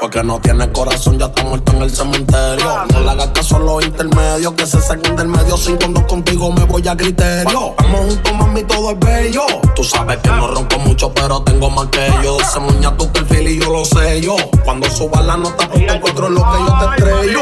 [0.00, 2.84] Porque no tienes corazón, ya está muerto en el cementerio.
[2.92, 4.52] No le hagas caso a los intermedios.
[4.54, 5.56] Que se saquen del medio.
[5.56, 7.74] Sin cuando contigo me voy a criterio.
[7.78, 9.42] Vamos juntos, mami, todo es bello.
[9.74, 12.38] Tú sabes que no ronco mucho, pero tengo más que yo.
[12.40, 14.36] Se muña tu perfil y yo lo sé yo.
[14.64, 17.40] Cuando suba la nota, ponte encuentro lo que yo te estrello.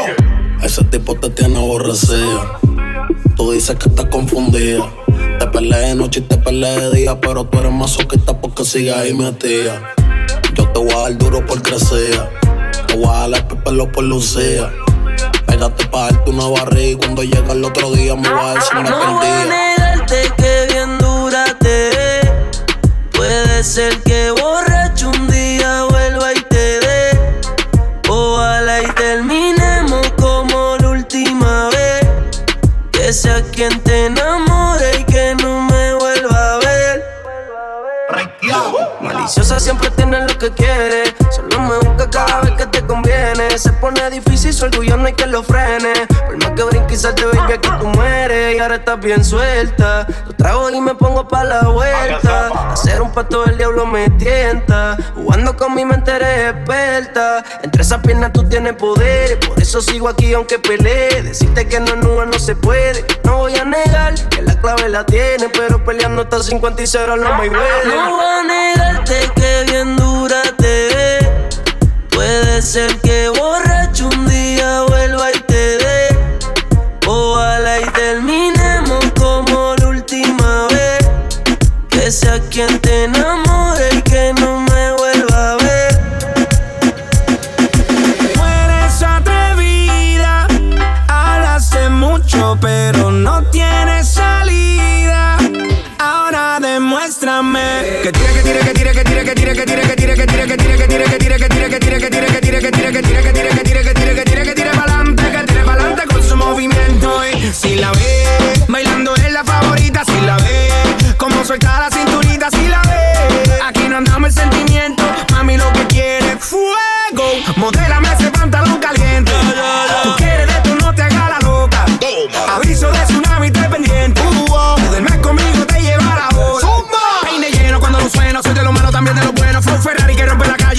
[0.63, 2.59] Ese tipo te tiene aborrecida.
[3.35, 4.85] Tú dices que estás confundida.
[5.39, 8.95] Te peleé de noche y te peleé de día, pero tú eres masoquista porque sigues
[8.95, 9.93] ahí metida.
[10.53, 12.29] Yo te voy a dar duro por crecer.
[12.87, 14.71] Te voy a dar pelo por lucía.
[15.47, 18.75] Pégate pa' darte una barriga y cuando llega el otro día me voy a decir
[18.75, 22.31] me No voy a negarte que bien dura te ve.
[23.11, 27.41] Puede ser que borracho un día vuelva y te dé.
[28.09, 32.07] Ojalá y terminemos como la última vez.
[32.91, 33.79] Que sea quien
[39.57, 41.15] Siempre tiene lo que quiere.
[41.31, 43.57] Solo me busca cada vez que te conviene.
[43.57, 45.93] Se pone difícil, su orgullo no hay que lo frene.
[46.25, 46.63] Por más que
[47.03, 48.55] baby, aquí tú mueres.
[48.55, 50.07] Y ahora estás bien suelta.
[50.25, 52.47] Lo trago y me pongo pa' la vuelta.
[52.71, 54.97] Hacer un pato del diablo me tienta.
[55.15, 57.43] Jugando con mi mente eres experta.
[57.63, 59.39] Entre esas piernas tú tienes poder.
[59.39, 61.21] Por eso sigo aquí aunque pelee.
[61.23, 63.05] Decirte que no nube no se puede.
[63.23, 65.49] No voy a negar que la clave la tiene.
[65.49, 67.95] Pero peleando hasta 50 y 0 no me huele.
[67.95, 71.49] No voy a negarte que bien dura te ve.
[72.09, 75.34] Puede ser que borracho un día vuelva dé.
[77.07, 81.07] Ojalá y terminemos como la última vez.
[81.89, 85.93] Que sea quien te enamore y que no me vuelva a ver.
[88.33, 90.47] Tú eres atrevida,
[91.07, 95.37] hablas de mucho, pero no tienes salida.
[95.99, 99.95] Ahora demuéstrame que tire, que tire, que tire, que tire, que tire, que tire, que
[99.95, 102.27] tire, que tire, que tire, que tire, que tire, que tire, que tire, que tire,
[102.27, 103.34] que tire, que tire, que tire, que tire,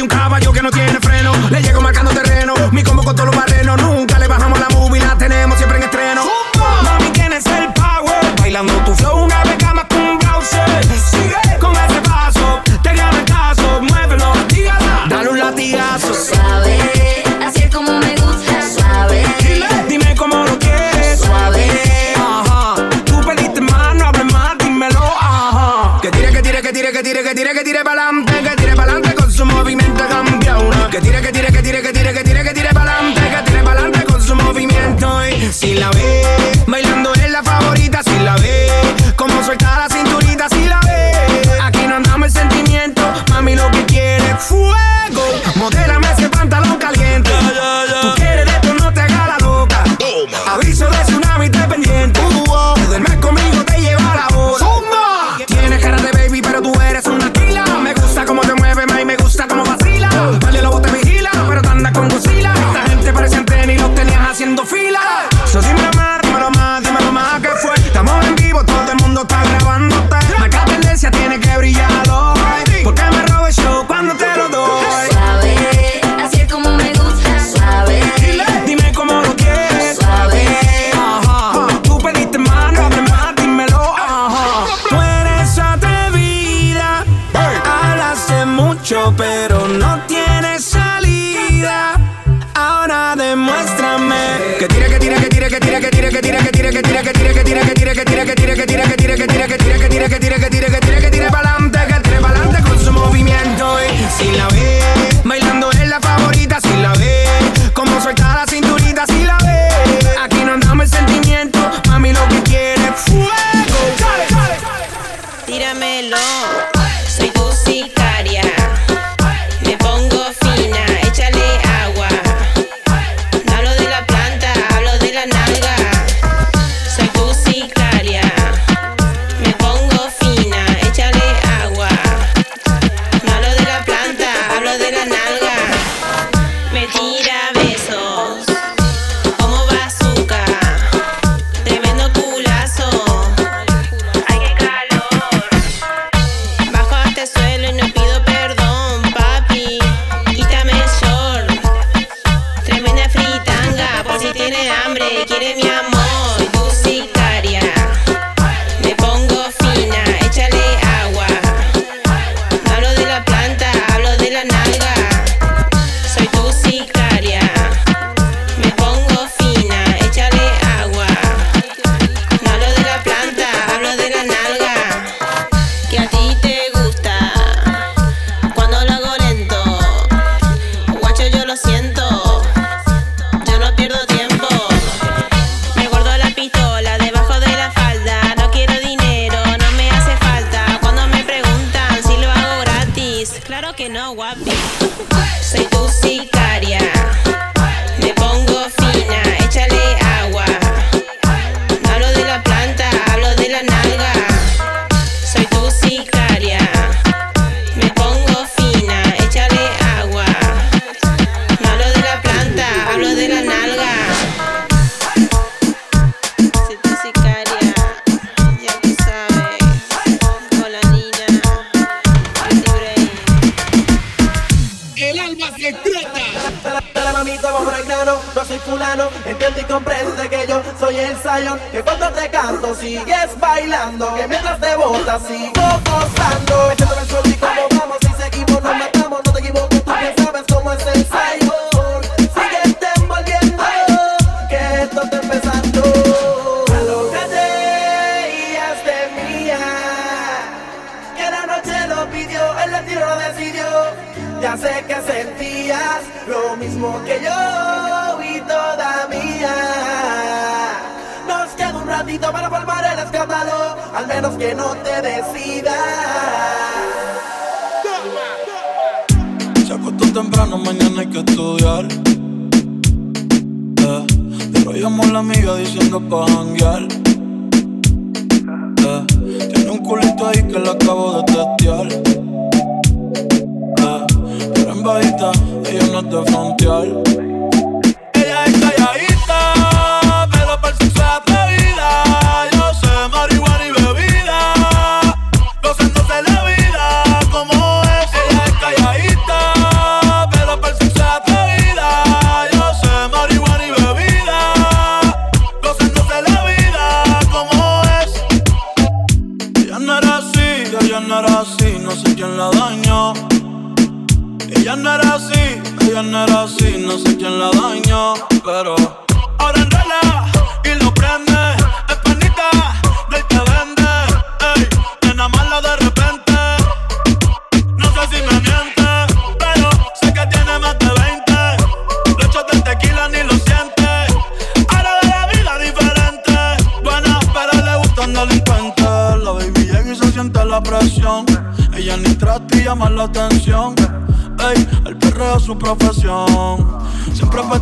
[0.07, 1.33] un caballo que no tiene freno.
[1.51, 3.96] Le llego marcando terreno, mi combo con todos los barrenos.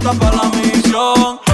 [0.04, 1.53] Apuesta para la misión.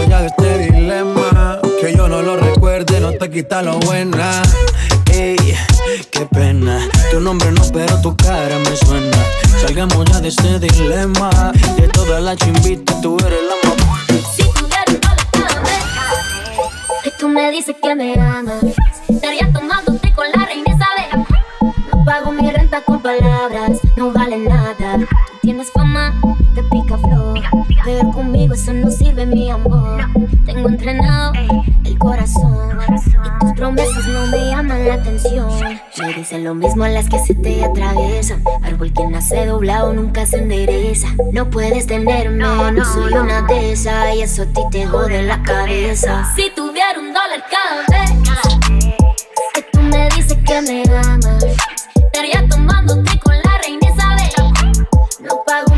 [3.21, 4.41] no te quita lo buena.
[5.13, 5.37] Ey,
[6.09, 6.79] qué pena.
[7.11, 9.17] Tu nombre no, pero tu cara me suena.
[9.61, 11.29] Salgamos ya de este dilema.
[11.77, 15.83] De toda la chimbita, tú eres la más Si un dólar cada vez
[17.03, 18.63] que tú me dices que me amas,
[19.07, 21.25] estaría tomándote con la reina Isabel.
[21.91, 24.97] No pago mi renta con palabras, no vale nada.
[24.97, 26.19] Tú tienes fama
[27.91, 30.05] pero conmigo eso no sirve, mi amor.
[30.45, 31.33] Tengo entrenado
[31.83, 35.49] el corazón y tus promesas no me llaman la atención.
[35.99, 38.43] Me dicen lo mismo a las que se te atraviesan.
[38.63, 41.07] Árbol que nace doblado nunca se endereza.
[41.33, 45.43] No puedes tenerme, no soy una de esas y eso a ti te jode la
[45.43, 46.31] cabeza.
[46.35, 48.11] Si tuviera un dólar cada vez
[49.53, 51.43] que tú me dices que me amas,
[51.95, 54.31] estaría tomándote con la reina Isabel.
[55.19, 55.70] No pago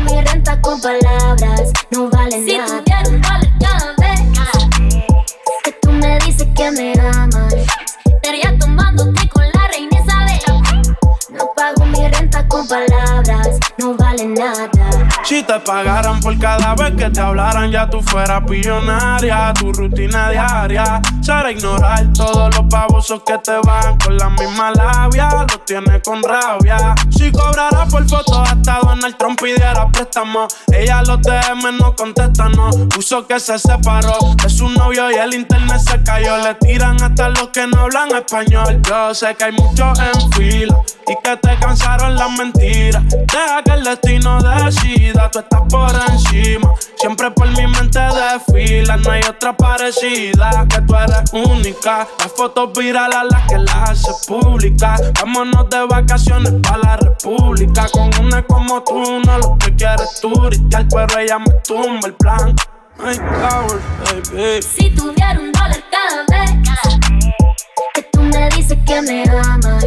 [0.60, 2.68] con palabras, no vale nada.
[2.68, 4.20] Si tuviera un dólar cada vez
[5.64, 7.54] que tú me dices que me amas,
[8.04, 10.96] estaría tomándote con la reina Isabel.
[11.30, 13.94] No pago mi renta con palabras, no
[15.24, 19.52] Si te pagaran por cada vez que te hablaran, ya tú fueras pillonaria.
[19.54, 25.28] Tu rutina diaria será ignorar todos los babosos que te van con la misma labia.
[25.48, 26.94] Los tienes con rabia.
[27.10, 30.46] Si cobrara por foto, hasta Donald Trump pidiera préstamo.
[30.72, 32.70] Ella los DM no contesta, no.
[32.90, 36.36] Puso que se separó de su novio y el internet se cayó.
[36.36, 38.80] Le tiran hasta los que no hablan español.
[38.88, 43.02] Yo sé que hay muchos en fila y que te cansaron las mentiras.
[43.08, 46.72] Deja que el destino decida, tú estás por encima.
[46.96, 50.66] Siempre por mi mente desfila, no hay otra parecida.
[50.68, 52.06] Que tú eres única.
[52.18, 54.96] Las fotos virales a las que las hace pública.
[55.20, 57.86] Vámonos de vacaciones para la república.
[57.92, 62.54] Con una como tú, no lo que quieres turistear, pero ella me tumba el plan.
[62.98, 63.80] My power,
[64.32, 64.62] baby.
[64.62, 66.52] Si tuviera un dólar cada vez
[67.92, 69.84] que tú me dices que me amas,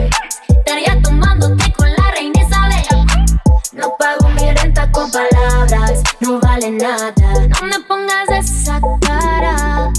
[5.18, 7.14] palabras, no vale nada.
[7.62, 9.92] No me pongas esa cara.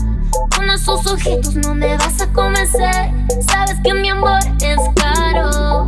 [0.55, 3.11] Con esos ojitos no me vas a convencer.
[3.51, 5.86] Sabes que mi amor es caro.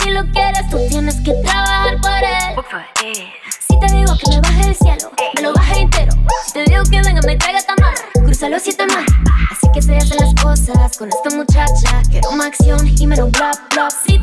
[0.00, 3.28] Si lo quieres, tú tienes que trabajar por él.
[3.68, 6.12] Si te digo que me baje del cielo, me lo baje entero.
[6.46, 9.12] Si te digo que venga, me traiga tamar, cruza los siete mares.
[9.50, 12.02] Así que se hacen las cosas con esta muchacha.
[12.10, 13.88] Quiero más acción y menos bla bla.
[14.06, 14.18] Si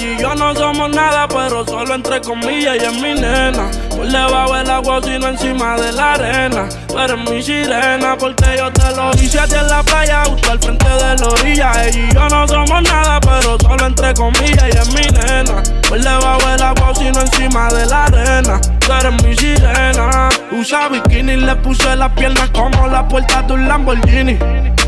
[0.00, 2.76] Y yo no somos nada, pero solo entre comillas.
[2.76, 3.70] Ella es mi nena.
[3.90, 6.68] Por debajo del agua, sino encima de la arena.
[6.88, 10.58] Tú eres mi sirena, porque yo te lo hice a en la playa, justo al
[10.58, 11.72] frente de la orilla.
[11.90, 14.64] Y yo no somos nada, pero solo entre comillas.
[14.64, 15.62] Ella es mi nena.
[15.86, 18.60] Por debajo del agua, sino encima de la arena.
[18.80, 20.30] Tú eres mi sirena.
[20.50, 24.38] Usa bikini, le puse las piernas como la puerta de un Lamborghini.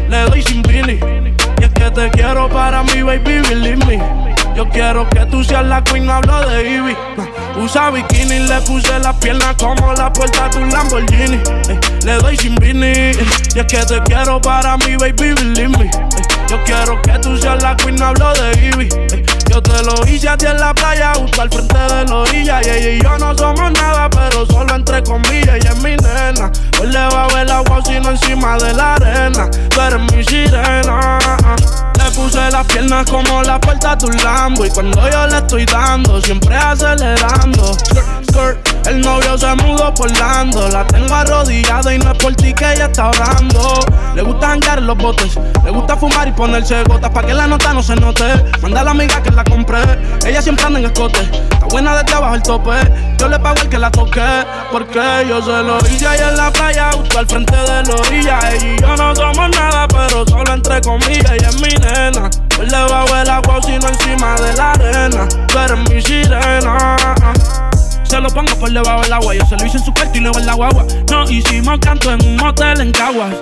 [0.09, 0.99] Le doy sin vini.
[1.61, 4.32] Y es que te quiero para mi baby, believe me.
[4.55, 6.97] Yo quiero que tú seas la queen, no hablo de Ivy.
[7.17, 7.63] No.
[7.63, 11.41] Usa bikini, le puse las piernas como la puerta de un Lamborghini.
[11.69, 13.13] Eh, le doy sin vini.
[13.55, 15.87] Y es que te quiero para mi baby, believe me.
[15.87, 15.91] Eh,
[16.49, 18.89] yo quiero que tú seas la queen, no hablo de Ivy.
[19.13, 22.17] Eh, yo te lo hice a ti en la playa, justo al frente de la
[22.17, 22.61] orilla.
[22.63, 26.51] Y ella y yo no somos nada, pero solo entre comillas, ella es mi nena.
[26.81, 29.51] Hoy le va a ver agua sino encima de la arena.
[29.71, 31.19] Tú eres mi sirena.
[32.05, 34.67] Le puse las piernas como la puerta de un Lambo.
[34.67, 37.77] Y cuando yo le estoy dando, siempre acelerando.
[38.87, 40.69] El novio se mudó por Lando.
[40.69, 43.79] La tengo arrodillada y no es por ti que ella está orando.
[44.15, 45.39] Le gusta jangar los botes.
[45.65, 48.25] Le gusta fumar y ponerse gotas pa' que la nota no se note.
[48.61, 49.81] Manda a la amiga que la compré.
[50.27, 51.21] Ella siempre anda en escote.
[51.21, 52.73] Está buena desde abajo el tope.
[53.19, 54.23] Yo le pago el que la toque.
[54.73, 58.41] Porque yo se lo hice ahí en la playa, justo al frente de la orilla.
[58.57, 61.31] Y yo no somos nada, pero solo entre comillas.
[61.33, 62.31] Ella es mi nena.
[62.57, 65.29] Pues le bajo el agua, sino encima de la arena.
[65.49, 66.97] Tú eres mi sirena.
[68.05, 69.35] Se lo pongo por debajo del agua.
[69.35, 70.85] Yo se lo hice en su cuarto y luego en la guagua.
[71.11, 73.35] No hicimos canto en un motel en Caguas.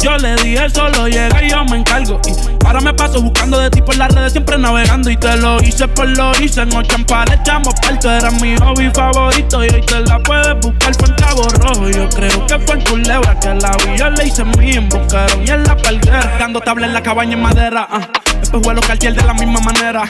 [0.00, 2.20] Yo le dije solo llega y yo me encargo.
[2.26, 5.10] Y ahora me paso buscando de ti por las redes, siempre navegando.
[5.10, 6.62] Y te lo hice por lo hice.
[6.62, 6.96] En ocho
[7.28, 8.10] le echamos parto.
[8.10, 9.64] Era mi hobby favorito.
[9.64, 11.88] Y hoy te la puedes buscar por cabo rojo.
[11.88, 13.98] Yo creo que fue en culebra que la vi.
[13.98, 16.36] Yo le hice mi embocaron y en la palguera.
[16.38, 17.88] Dando tabla en la cabaña en madera.
[17.92, 18.00] Uh.
[18.40, 20.02] Después vuelo cartier de la misma manera.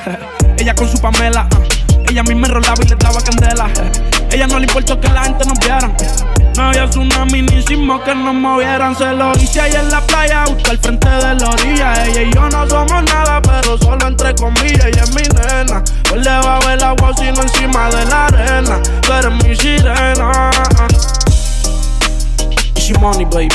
[0.59, 1.49] Ella con su pamela.
[2.09, 3.69] Ella a mí me rolaba y le daba candela.
[4.31, 5.91] Ella no le importó que la gente nos viera.
[6.57, 8.97] No había tsunami ni sismo que nos movieran.
[8.97, 12.07] Se lo hice ahí en la playa, justo al frente de la orilla.
[12.07, 14.87] Ella y yo no somos nada, pero solo entre comillas.
[14.87, 15.83] Ella es mi nena.
[16.09, 18.81] Pues va a ver el agua sino encima de la arena.
[19.03, 20.51] Tú eres mi sirena.
[22.75, 23.49] Easy money, baby.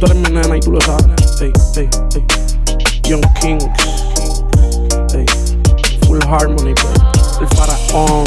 [0.00, 1.04] Tú eres mi nena y tú lo sabes.
[1.40, 2.24] Hey, hey, hey.
[3.04, 3.64] Young Kings.
[6.06, 7.07] Full harmony, baby.
[7.40, 8.26] El faraón.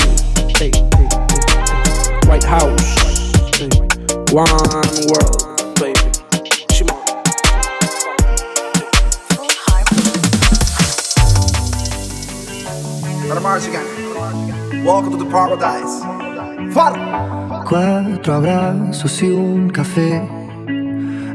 [0.58, 2.30] Hey, hey, hey.
[2.30, 2.96] White House.
[3.58, 3.70] Hey.
[4.32, 4.48] One
[5.12, 6.00] world, baby.
[6.72, 6.96] Shimon.
[14.86, 16.02] Welcome to the paradise.
[16.74, 17.66] Faro.
[17.68, 20.22] Cuatro abrazos y un café.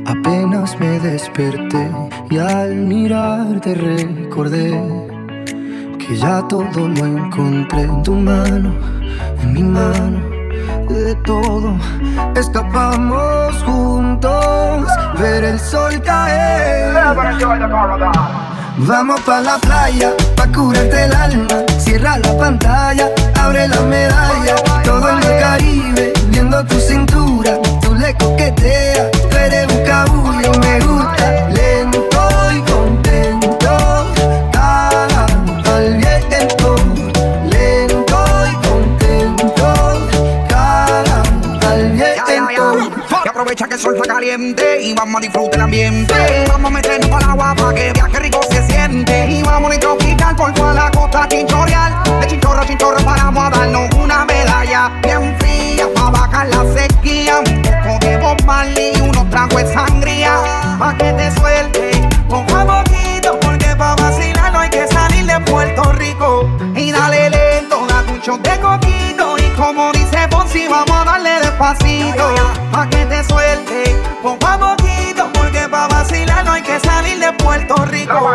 [0.07, 1.90] Apenas me desperté
[2.31, 5.06] y al mirarte recordé
[6.07, 8.73] que ya todo lo encontré en tu mano,
[9.43, 10.20] en mi mano,
[10.89, 11.77] de todo.
[12.37, 14.87] Escapamos juntos,
[15.19, 16.95] ver el sol caer.
[18.78, 21.49] Vamos pa' la playa, pa' curarte el alma.
[21.78, 23.09] Cierra la pantalla,
[23.41, 24.55] abre la medalla.
[24.85, 27.59] Todo en el Caribe, viendo tu cintura.
[27.81, 30.95] Tú le coqueteas, tú eres un cabullo, me gusta.
[43.77, 46.15] El sol está caliente y vamos a disfrutar el ambiente.
[46.48, 49.27] Vamos a meternos para el agua para que que rico se siente.
[49.28, 52.20] Y vamos a tropical por toda la costa chinchorreal.
[52.20, 57.40] De chinchorro a chinchorro paramos a darnos una medalla bien fría para bajar la sequía.
[57.40, 58.35] Un poco
[58.65, 60.32] de y unos tragos de sangría.
[60.78, 63.39] Pa' que te suelte poco poquito.
[63.40, 66.48] Porque pa' vacilar no hay que salir de Puerto Rico.
[66.74, 68.86] Y dale lento, date un shot de coquito.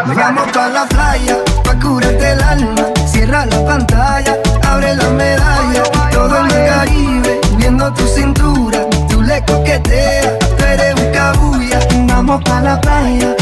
[0.07, 2.86] Vamos pa' la playa, pa' curarte el alma.
[3.06, 4.36] Cierra la pantalla,
[4.68, 5.84] abre la medalla.
[6.11, 8.80] Todo en el Caribe, viendo tu cintura.
[9.10, 11.80] Tú le coqueteas, tú eres un cabulla.
[12.07, 13.36] Vamos pa' la playa,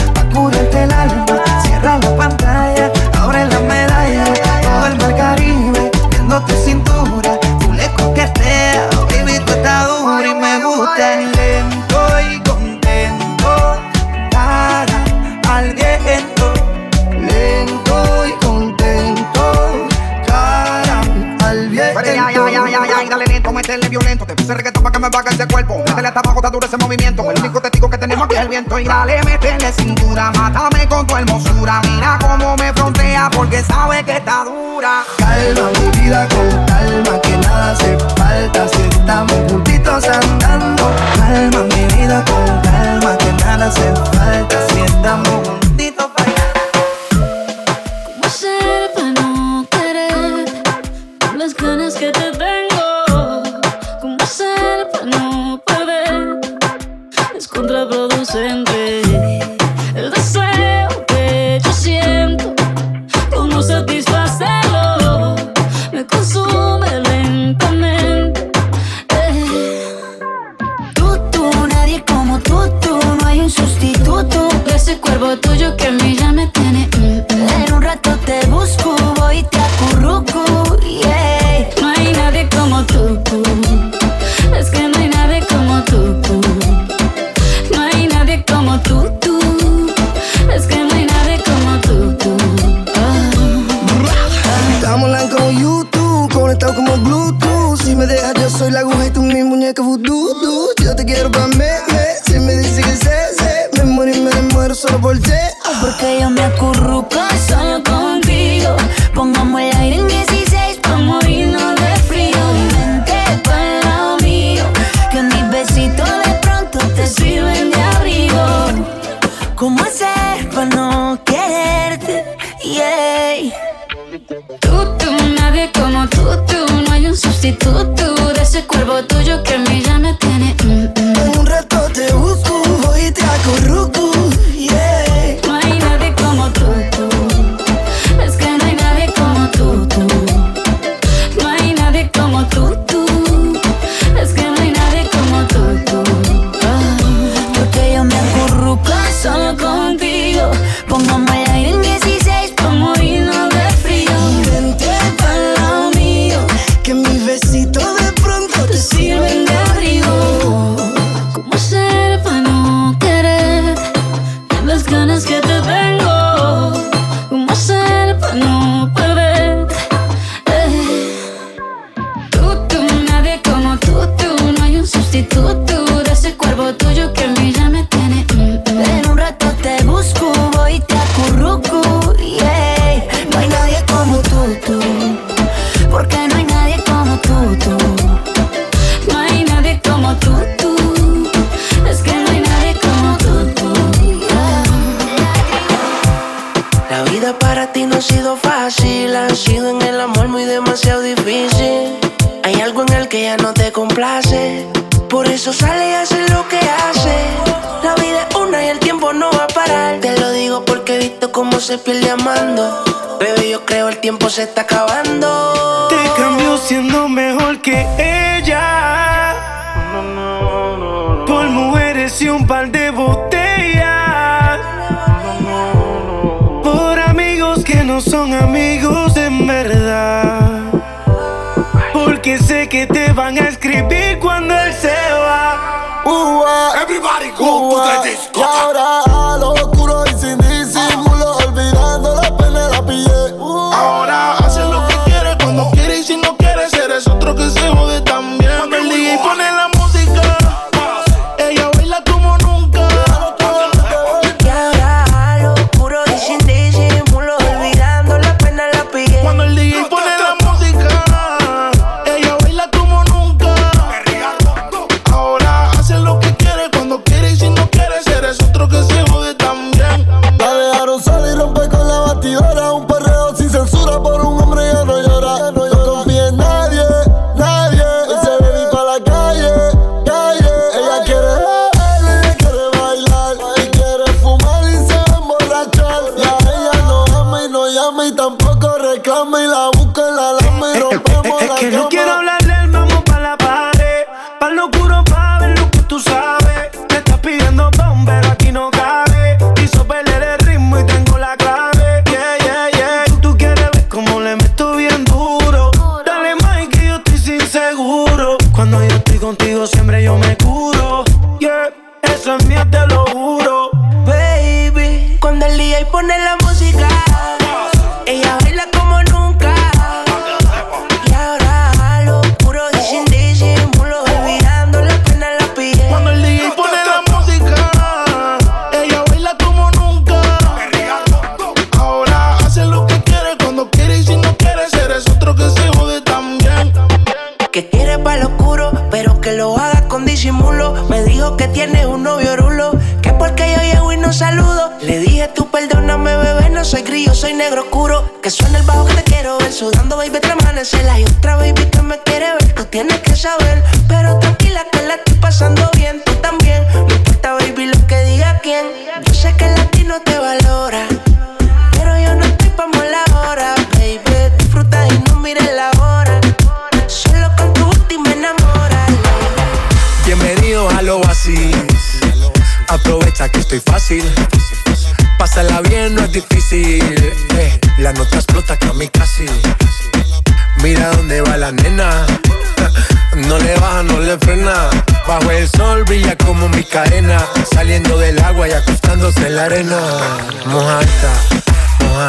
[28.41, 28.79] el viento.
[28.79, 31.81] Y dale, métele cintura, mátame con tu hermosura.
[31.83, 35.03] Mira cómo me frontea porque sabe que está dura.
[35.17, 40.91] Calma mi vida con calma, que nada hace falta si estamos juntitos andando.
[41.17, 45.38] Calma mi vida con calma, que nada hace falta si estamos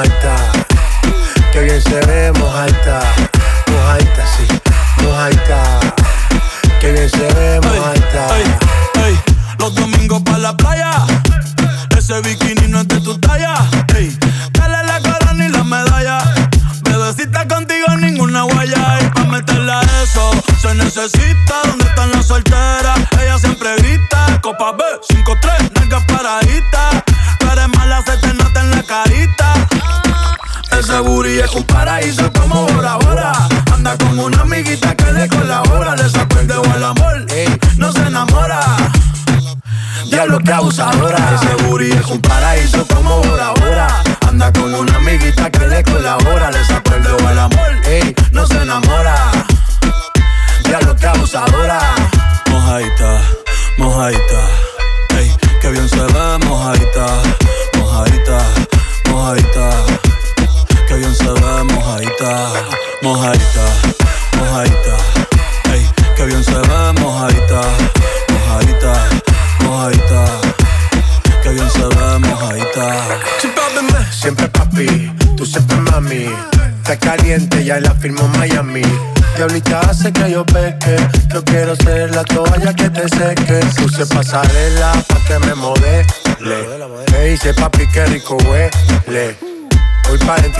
[0.00, 0.36] mojata.
[0.36, 0.39] Que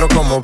[0.09, 0.41] como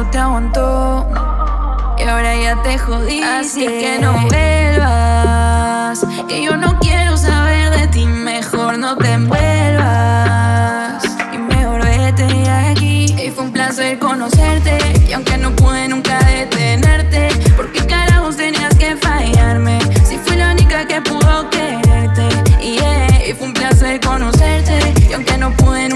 [0.00, 1.06] te aguantó
[1.98, 3.24] y ahora ya te jodiste.
[3.24, 11.04] Así que no vuelvas, que yo no quiero saber de ti, mejor no te envuelvas.
[11.34, 13.14] Y mejor vete de aquí.
[13.22, 18.96] Y fue un placer conocerte, y aunque no pude nunca detenerte, porque carajos tenías que
[18.96, 19.78] fallarme.
[20.04, 22.28] Si fui la única que pudo quererte,
[22.62, 23.28] yeah.
[23.28, 25.90] y fue un placer conocerte, y aunque no pude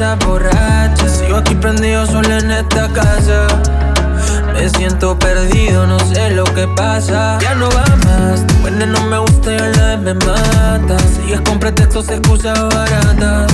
[0.00, 1.08] cabeza borracha.
[1.08, 3.46] Sigo aquí prendido solo en esta casa.
[4.54, 7.38] Me siento perdido, no sé lo que pasa.
[7.40, 8.46] Ya no va más.
[8.46, 10.98] Tu buena no me gusta y a la vez me mata.
[11.14, 13.52] Sigues con pretextos, excusas baratas.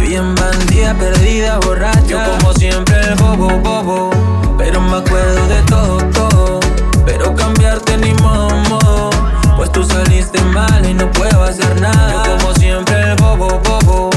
[0.00, 2.06] Bien bandida, perdida, borracha.
[2.06, 4.10] Yo como siempre el bobo, bobo.
[4.58, 6.60] Pero me acuerdo de todo, todo.
[7.04, 9.10] Pero cambiarte ni modo, modo.
[9.56, 12.24] Pues tú saliste mal y no puedo hacer nada.
[12.24, 14.15] Yo como siempre el bobo, bobo.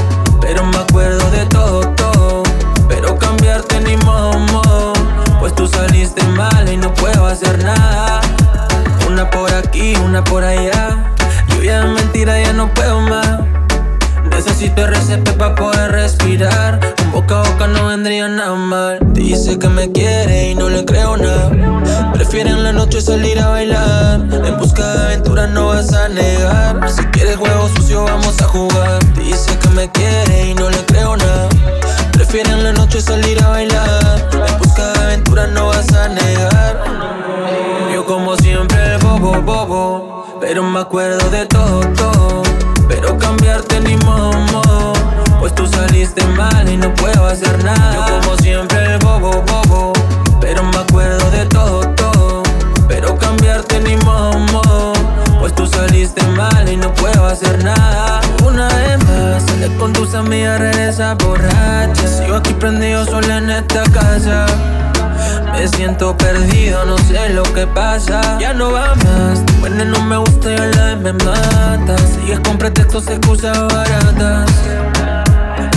[5.69, 8.21] saliste mal y no puedo hacer nada.
[9.07, 11.13] Una por aquí, una por allá.
[11.49, 13.39] Lluvia de mentira, ya no puedo más.
[14.29, 16.79] Necesito RCP para poder respirar.
[17.05, 18.99] Un boca a boca no vendría nada mal.
[19.13, 22.11] Dice que me quiere y no le creo nada.
[22.13, 24.21] Prefieren la noche salir a bailar.
[24.31, 26.89] En busca de aventuras no vas a negar.
[26.89, 28.99] Si quieres juego sucio, vamos a jugar.
[29.15, 31.49] Dice que me quiere y no le creo nada
[32.30, 34.30] Prefiere en la noche salir a bailar.
[34.47, 36.84] En busca de aventuras no vas a negar.
[37.91, 40.38] Yo como siempre bobo, bobo.
[40.39, 42.43] Pero me acuerdo de todo, todo.
[42.88, 44.93] Pero cambiarte ni modo,
[45.39, 47.95] Pues tú saliste mal y no puedo hacer nada.
[47.95, 49.93] Yo como siempre bobo, bobo.
[50.39, 52.43] Pero me acuerdo de todo, todo.
[52.88, 54.93] Pero cambiarte ni modo,
[55.55, 58.21] Tú saliste mal y no puedo hacer nada.
[58.45, 62.07] Una vez más, sale con tus amigas, regresa borracha.
[62.07, 64.45] Sigo aquí prendido solo en esta casa.
[65.51, 68.38] Me siento perdido, no sé lo que pasa.
[68.39, 69.45] Ya no va más.
[69.45, 71.97] Tu buena no me gusta y a la vez me mata.
[71.97, 74.49] Sigues con pretextos, excusas baratas.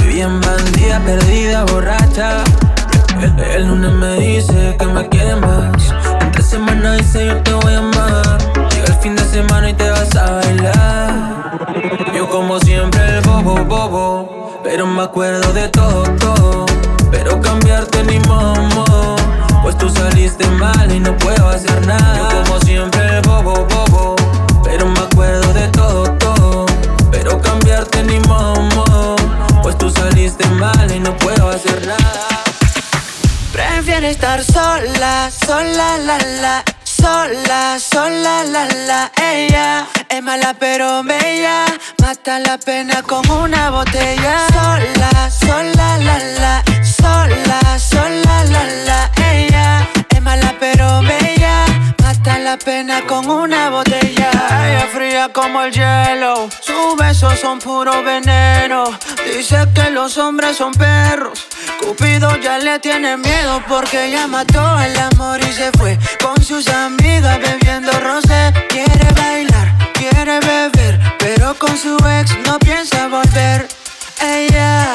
[0.07, 2.45] Bien bandida, perdida, borracha.
[3.55, 5.93] El, lunes me dice que me quiere más.
[6.21, 8.42] Entre semana dice yo te voy a amar.
[9.03, 11.59] El fin de semana y te vas a bailar.
[12.15, 14.61] Yo como siempre el bobo, bobo.
[14.63, 16.67] Pero me acuerdo de todo, todo.
[17.11, 19.17] Pero cambiarte ni modo
[19.61, 22.31] pues tú saliste mal y no puedo hacer nada.
[22.31, 24.15] Yo como siempre bobo, bobo.
[24.63, 26.67] Pero me acuerdo de todo, todo.
[27.11, 29.17] Pero cambiarte ni modo,
[29.65, 32.29] Pues tú saliste mal y no puedo hacer nada.
[33.53, 36.65] Prefiero estar sola, sola, la, la.
[37.03, 41.65] Sola, sola, la, la, ella es mala pero bella,
[42.01, 44.47] mata la pena con una botella.
[44.53, 51.65] Sola, sola, la, la, sola, sola, la, la, ella es mala pero bella,
[52.01, 54.31] mata la pena con una botella.
[54.69, 58.85] Ella fría como el hielo, sus besos son puro veneno.
[59.27, 61.42] Dice que los hombres son perros.
[61.83, 66.69] Cupido ya le tiene miedo porque ya mató el amor y se fue con sus
[66.69, 68.53] amigas bebiendo rosé.
[68.69, 73.67] Quiere bailar, quiere beber, pero con su ex no piensa volver.
[74.21, 74.93] Ella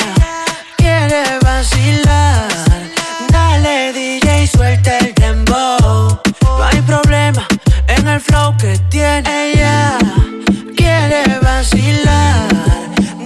[0.78, 2.48] quiere vacilar.
[3.30, 6.20] Dale DJ, suelta el dembow.
[6.42, 7.46] No hay problema
[7.88, 9.98] en el flow que tiene ella.
[10.76, 12.48] Quiere vacilar.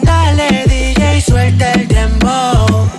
[0.01, 2.89] Dale DJ, suelta el dembow.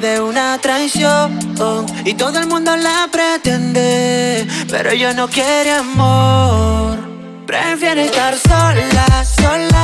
[0.00, 1.38] De una traición
[2.04, 6.98] y todo el mundo la pretende, pero ella no quiere amor.
[7.46, 9.77] Prefiere estar sola, sola,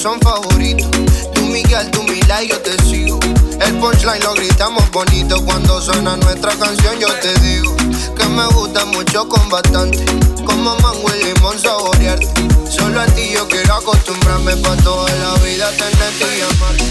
[0.00, 0.88] son favoritos,
[1.34, 3.18] Tú Miguel, tú Mila y yo te sigo.
[3.60, 6.98] El punchline lo gritamos bonito cuando suena nuestra canción.
[6.98, 7.74] Yo te digo
[8.16, 10.04] que me gusta mucho con bastante,
[10.44, 12.28] como mango y limón saborearte.
[12.70, 16.84] Solo a ti yo quiero acostumbrarme pa toda la vida tenerte y amarte.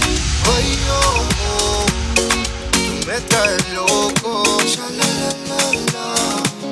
[0.55, 1.85] Oye, oh, oh,
[2.71, 4.57] tú me estás loco,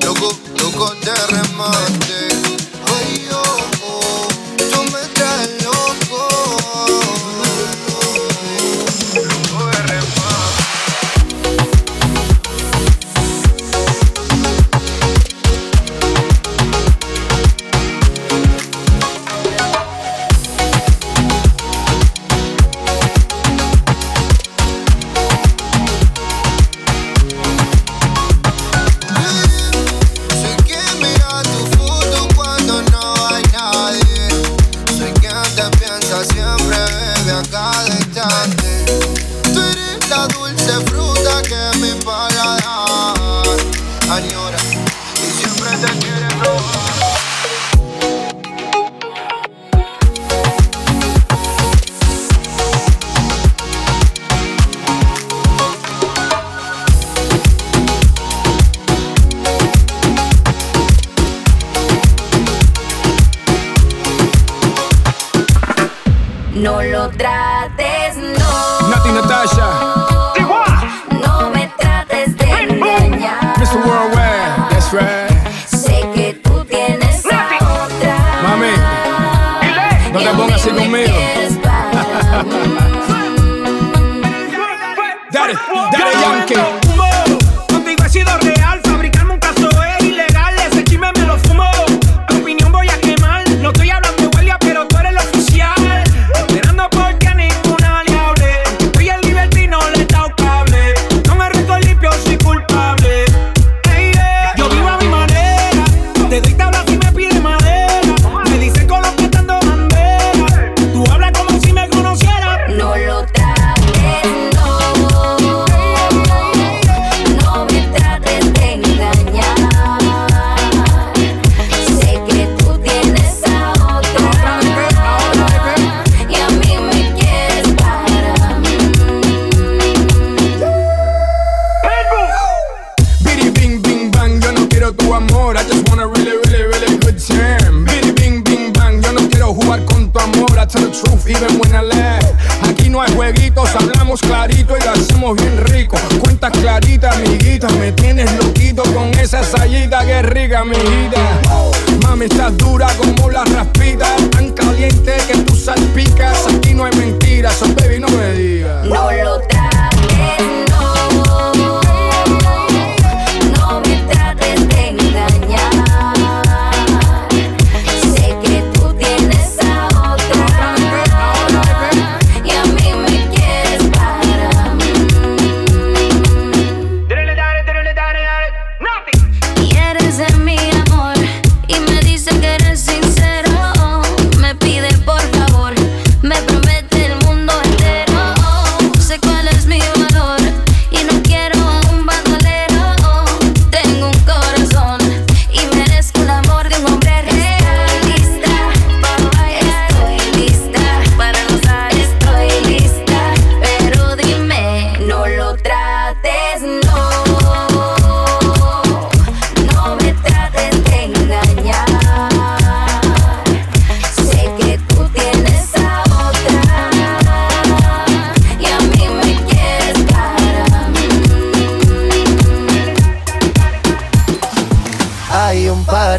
[0.05, 2.28] loco, loco te remate.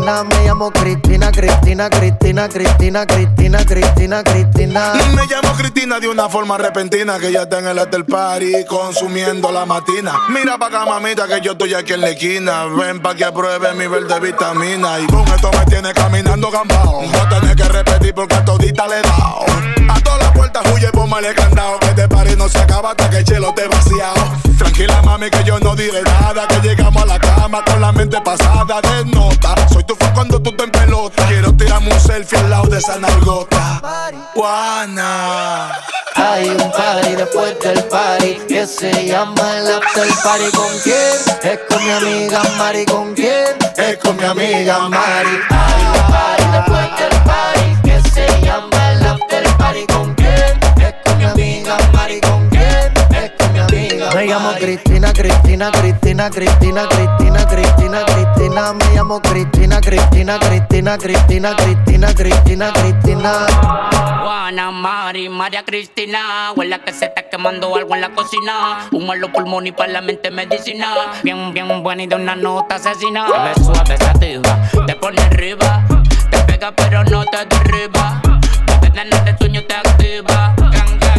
[0.00, 4.92] Me llamo Cristina, Cristina, Cristina, Cristina, Cristina, Cristina, Cristina.
[5.14, 9.52] Me llamo Cristina de una forma repentina que ya está en el hotel party consumiendo
[9.52, 10.18] la matina.
[10.30, 12.64] Mira pa' acá, mamita, que yo estoy aquí en la esquina.
[12.64, 14.98] Ven pa' que apruebe mi verde vitamina.
[14.98, 17.02] Y con esto me tiene caminando gambao.
[17.02, 19.44] No tenés que repetir porque a todita le he dado.
[19.90, 21.78] A todas las puertas huye, póngale candado.
[21.80, 24.32] Que este party no se acaba hasta que el chelo te vaciado.
[24.58, 26.48] Tranquila, mami, que yo no diré nada.
[26.48, 29.54] Que llegamos a la cama con la mente pasada de nota.
[29.68, 31.26] Soy tu fan cuando tú te pelota.
[31.26, 33.80] Quiero tirarme un selfie al lado de esa nargota.
[34.34, 35.72] Juana.
[36.14, 40.50] Hay un party después del party que se llama el after party.
[40.54, 41.14] ¿Con quién?
[41.42, 42.84] Es con mi amiga Mari.
[42.86, 43.56] ¿Con quién?
[43.76, 45.38] Es con mi amiga Mari.
[45.50, 49.86] Hay un party después del party que se llama el after party.
[49.86, 50.60] ¿Con quién?
[50.80, 52.20] Es con mi amiga Mari.
[52.20, 52.41] ¿Con
[54.14, 58.72] Me llamo Cristina, Cristina, Cristina, Cristina, Cristina, Cristina, Cristina.
[58.74, 63.46] Me llamo Cristina, Cristina, Cristina, Cristina, Cristina, Cristina, Cristina.
[64.22, 66.52] Juana, Mari, María Cristina.
[66.54, 68.88] Huele a que se está quemando algo en la cocina.
[68.92, 70.94] Humo en los pulmones y para la mente medicina.
[71.22, 73.26] Bien, bien buena y de una nota asesina.
[73.26, 74.58] Suave, suave, sativa.
[74.86, 75.84] Te pone arriba.
[76.30, 78.20] Te pega pero no te derriba.
[78.80, 80.54] Te de sueño te activa.
[80.58, 81.11] Ganga,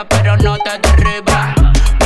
[0.00, 1.54] Pega pero no te derriba.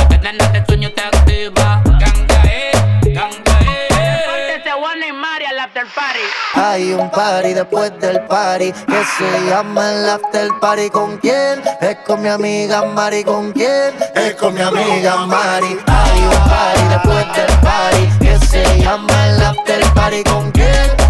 [0.09, 1.81] Te ganas de sueño te activa.
[1.85, 2.71] Ganga, eh,
[3.03, 4.61] ganga, eh.
[4.77, 6.19] Juana y Mari al after party.
[6.55, 10.89] Hay un party después del party que se llama el after party.
[10.89, 11.61] ¿Con quién?
[11.79, 13.23] Es con mi amiga Mari.
[13.23, 13.93] ¿Con quién?
[14.15, 15.77] Es con mi amiga Mari.
[15.87, 20.23] Hay un party después del party que se llama el after party.
[20.23, 21.04] ¿Con quién?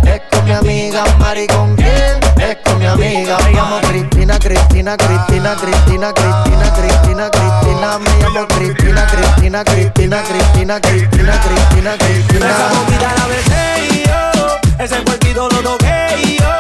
[0.46, 1.48] Mi amiga Mari.
[1.48, 2.20] ¿Con quién?
[2.38, 8.00] Es con mi amiga Me llamo Cristina, Cristina, Cristina, Cristina, Cristina, Cristina, Cristina.
[8.00, 12.50] Me llamo Cristina, Cristina, Cristina, Cristina, Cristina, Cristina, Cristina.
[12.50, 16.56] Esa boquita la besé yo, ese cuerpito lo toqué yo,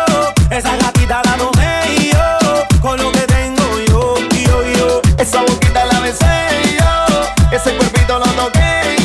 [0.49, 2.27] esa gatita la tomé yo,
[2.81, 4.15] con lo que tengo yo,
[4.47, 5.01] yo, yo.
[5.19, 9.04] Esa boquita la besé yo, ese cuerpito lo toqué yo,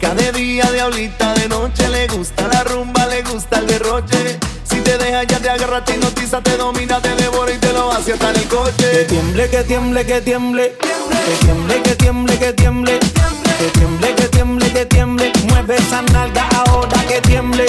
[0.00, 4.38] De día, diablita de noche, le gusta la rumba, le gusta el derroche.
[4.64, 7.92] Si te deja ya te agarra, te hipnotiza, te domina, te devora y te lo
[7.92, 9.04] hace hasta en el Que coche.
[9.04, 10.76] tiemble, que tiemble, que tiemble.
[10.78, 12.98] Que tiemble, que tiemble, que tiemble.
[12.98, 15.32] Que tiemble, que tiemble, que tiemble.
[15.48, 17.66] Mueve esa nalga ahora que tiemble.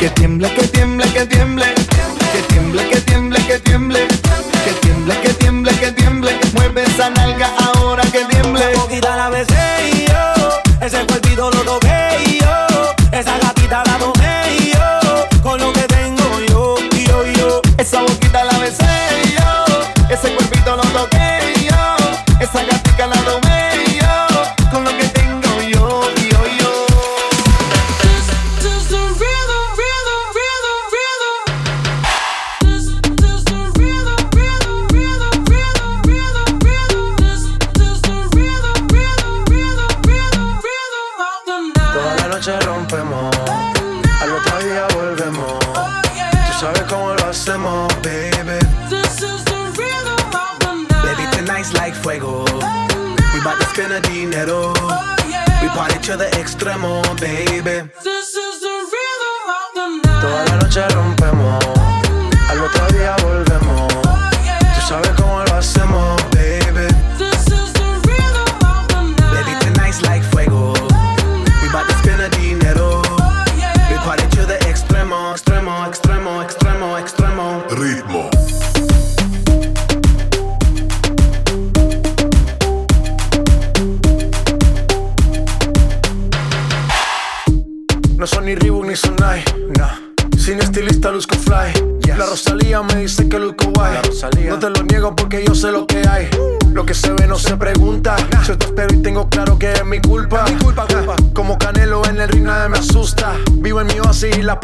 [0.00, 1.66] Que tiemble, que tiemble, que tiemble.
[2.32, 3.05] Que tiemble, que tiemble,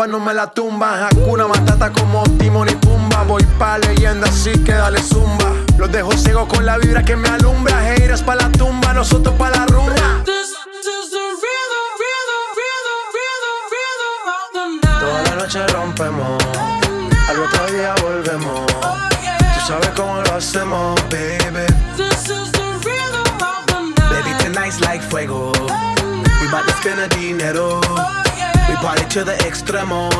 [0.06, 0.61] no me la tuve.
[29.82, 30.11] hacemos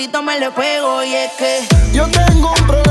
[0.00, 2.89] solito me le pego y es que yo tengo un problema.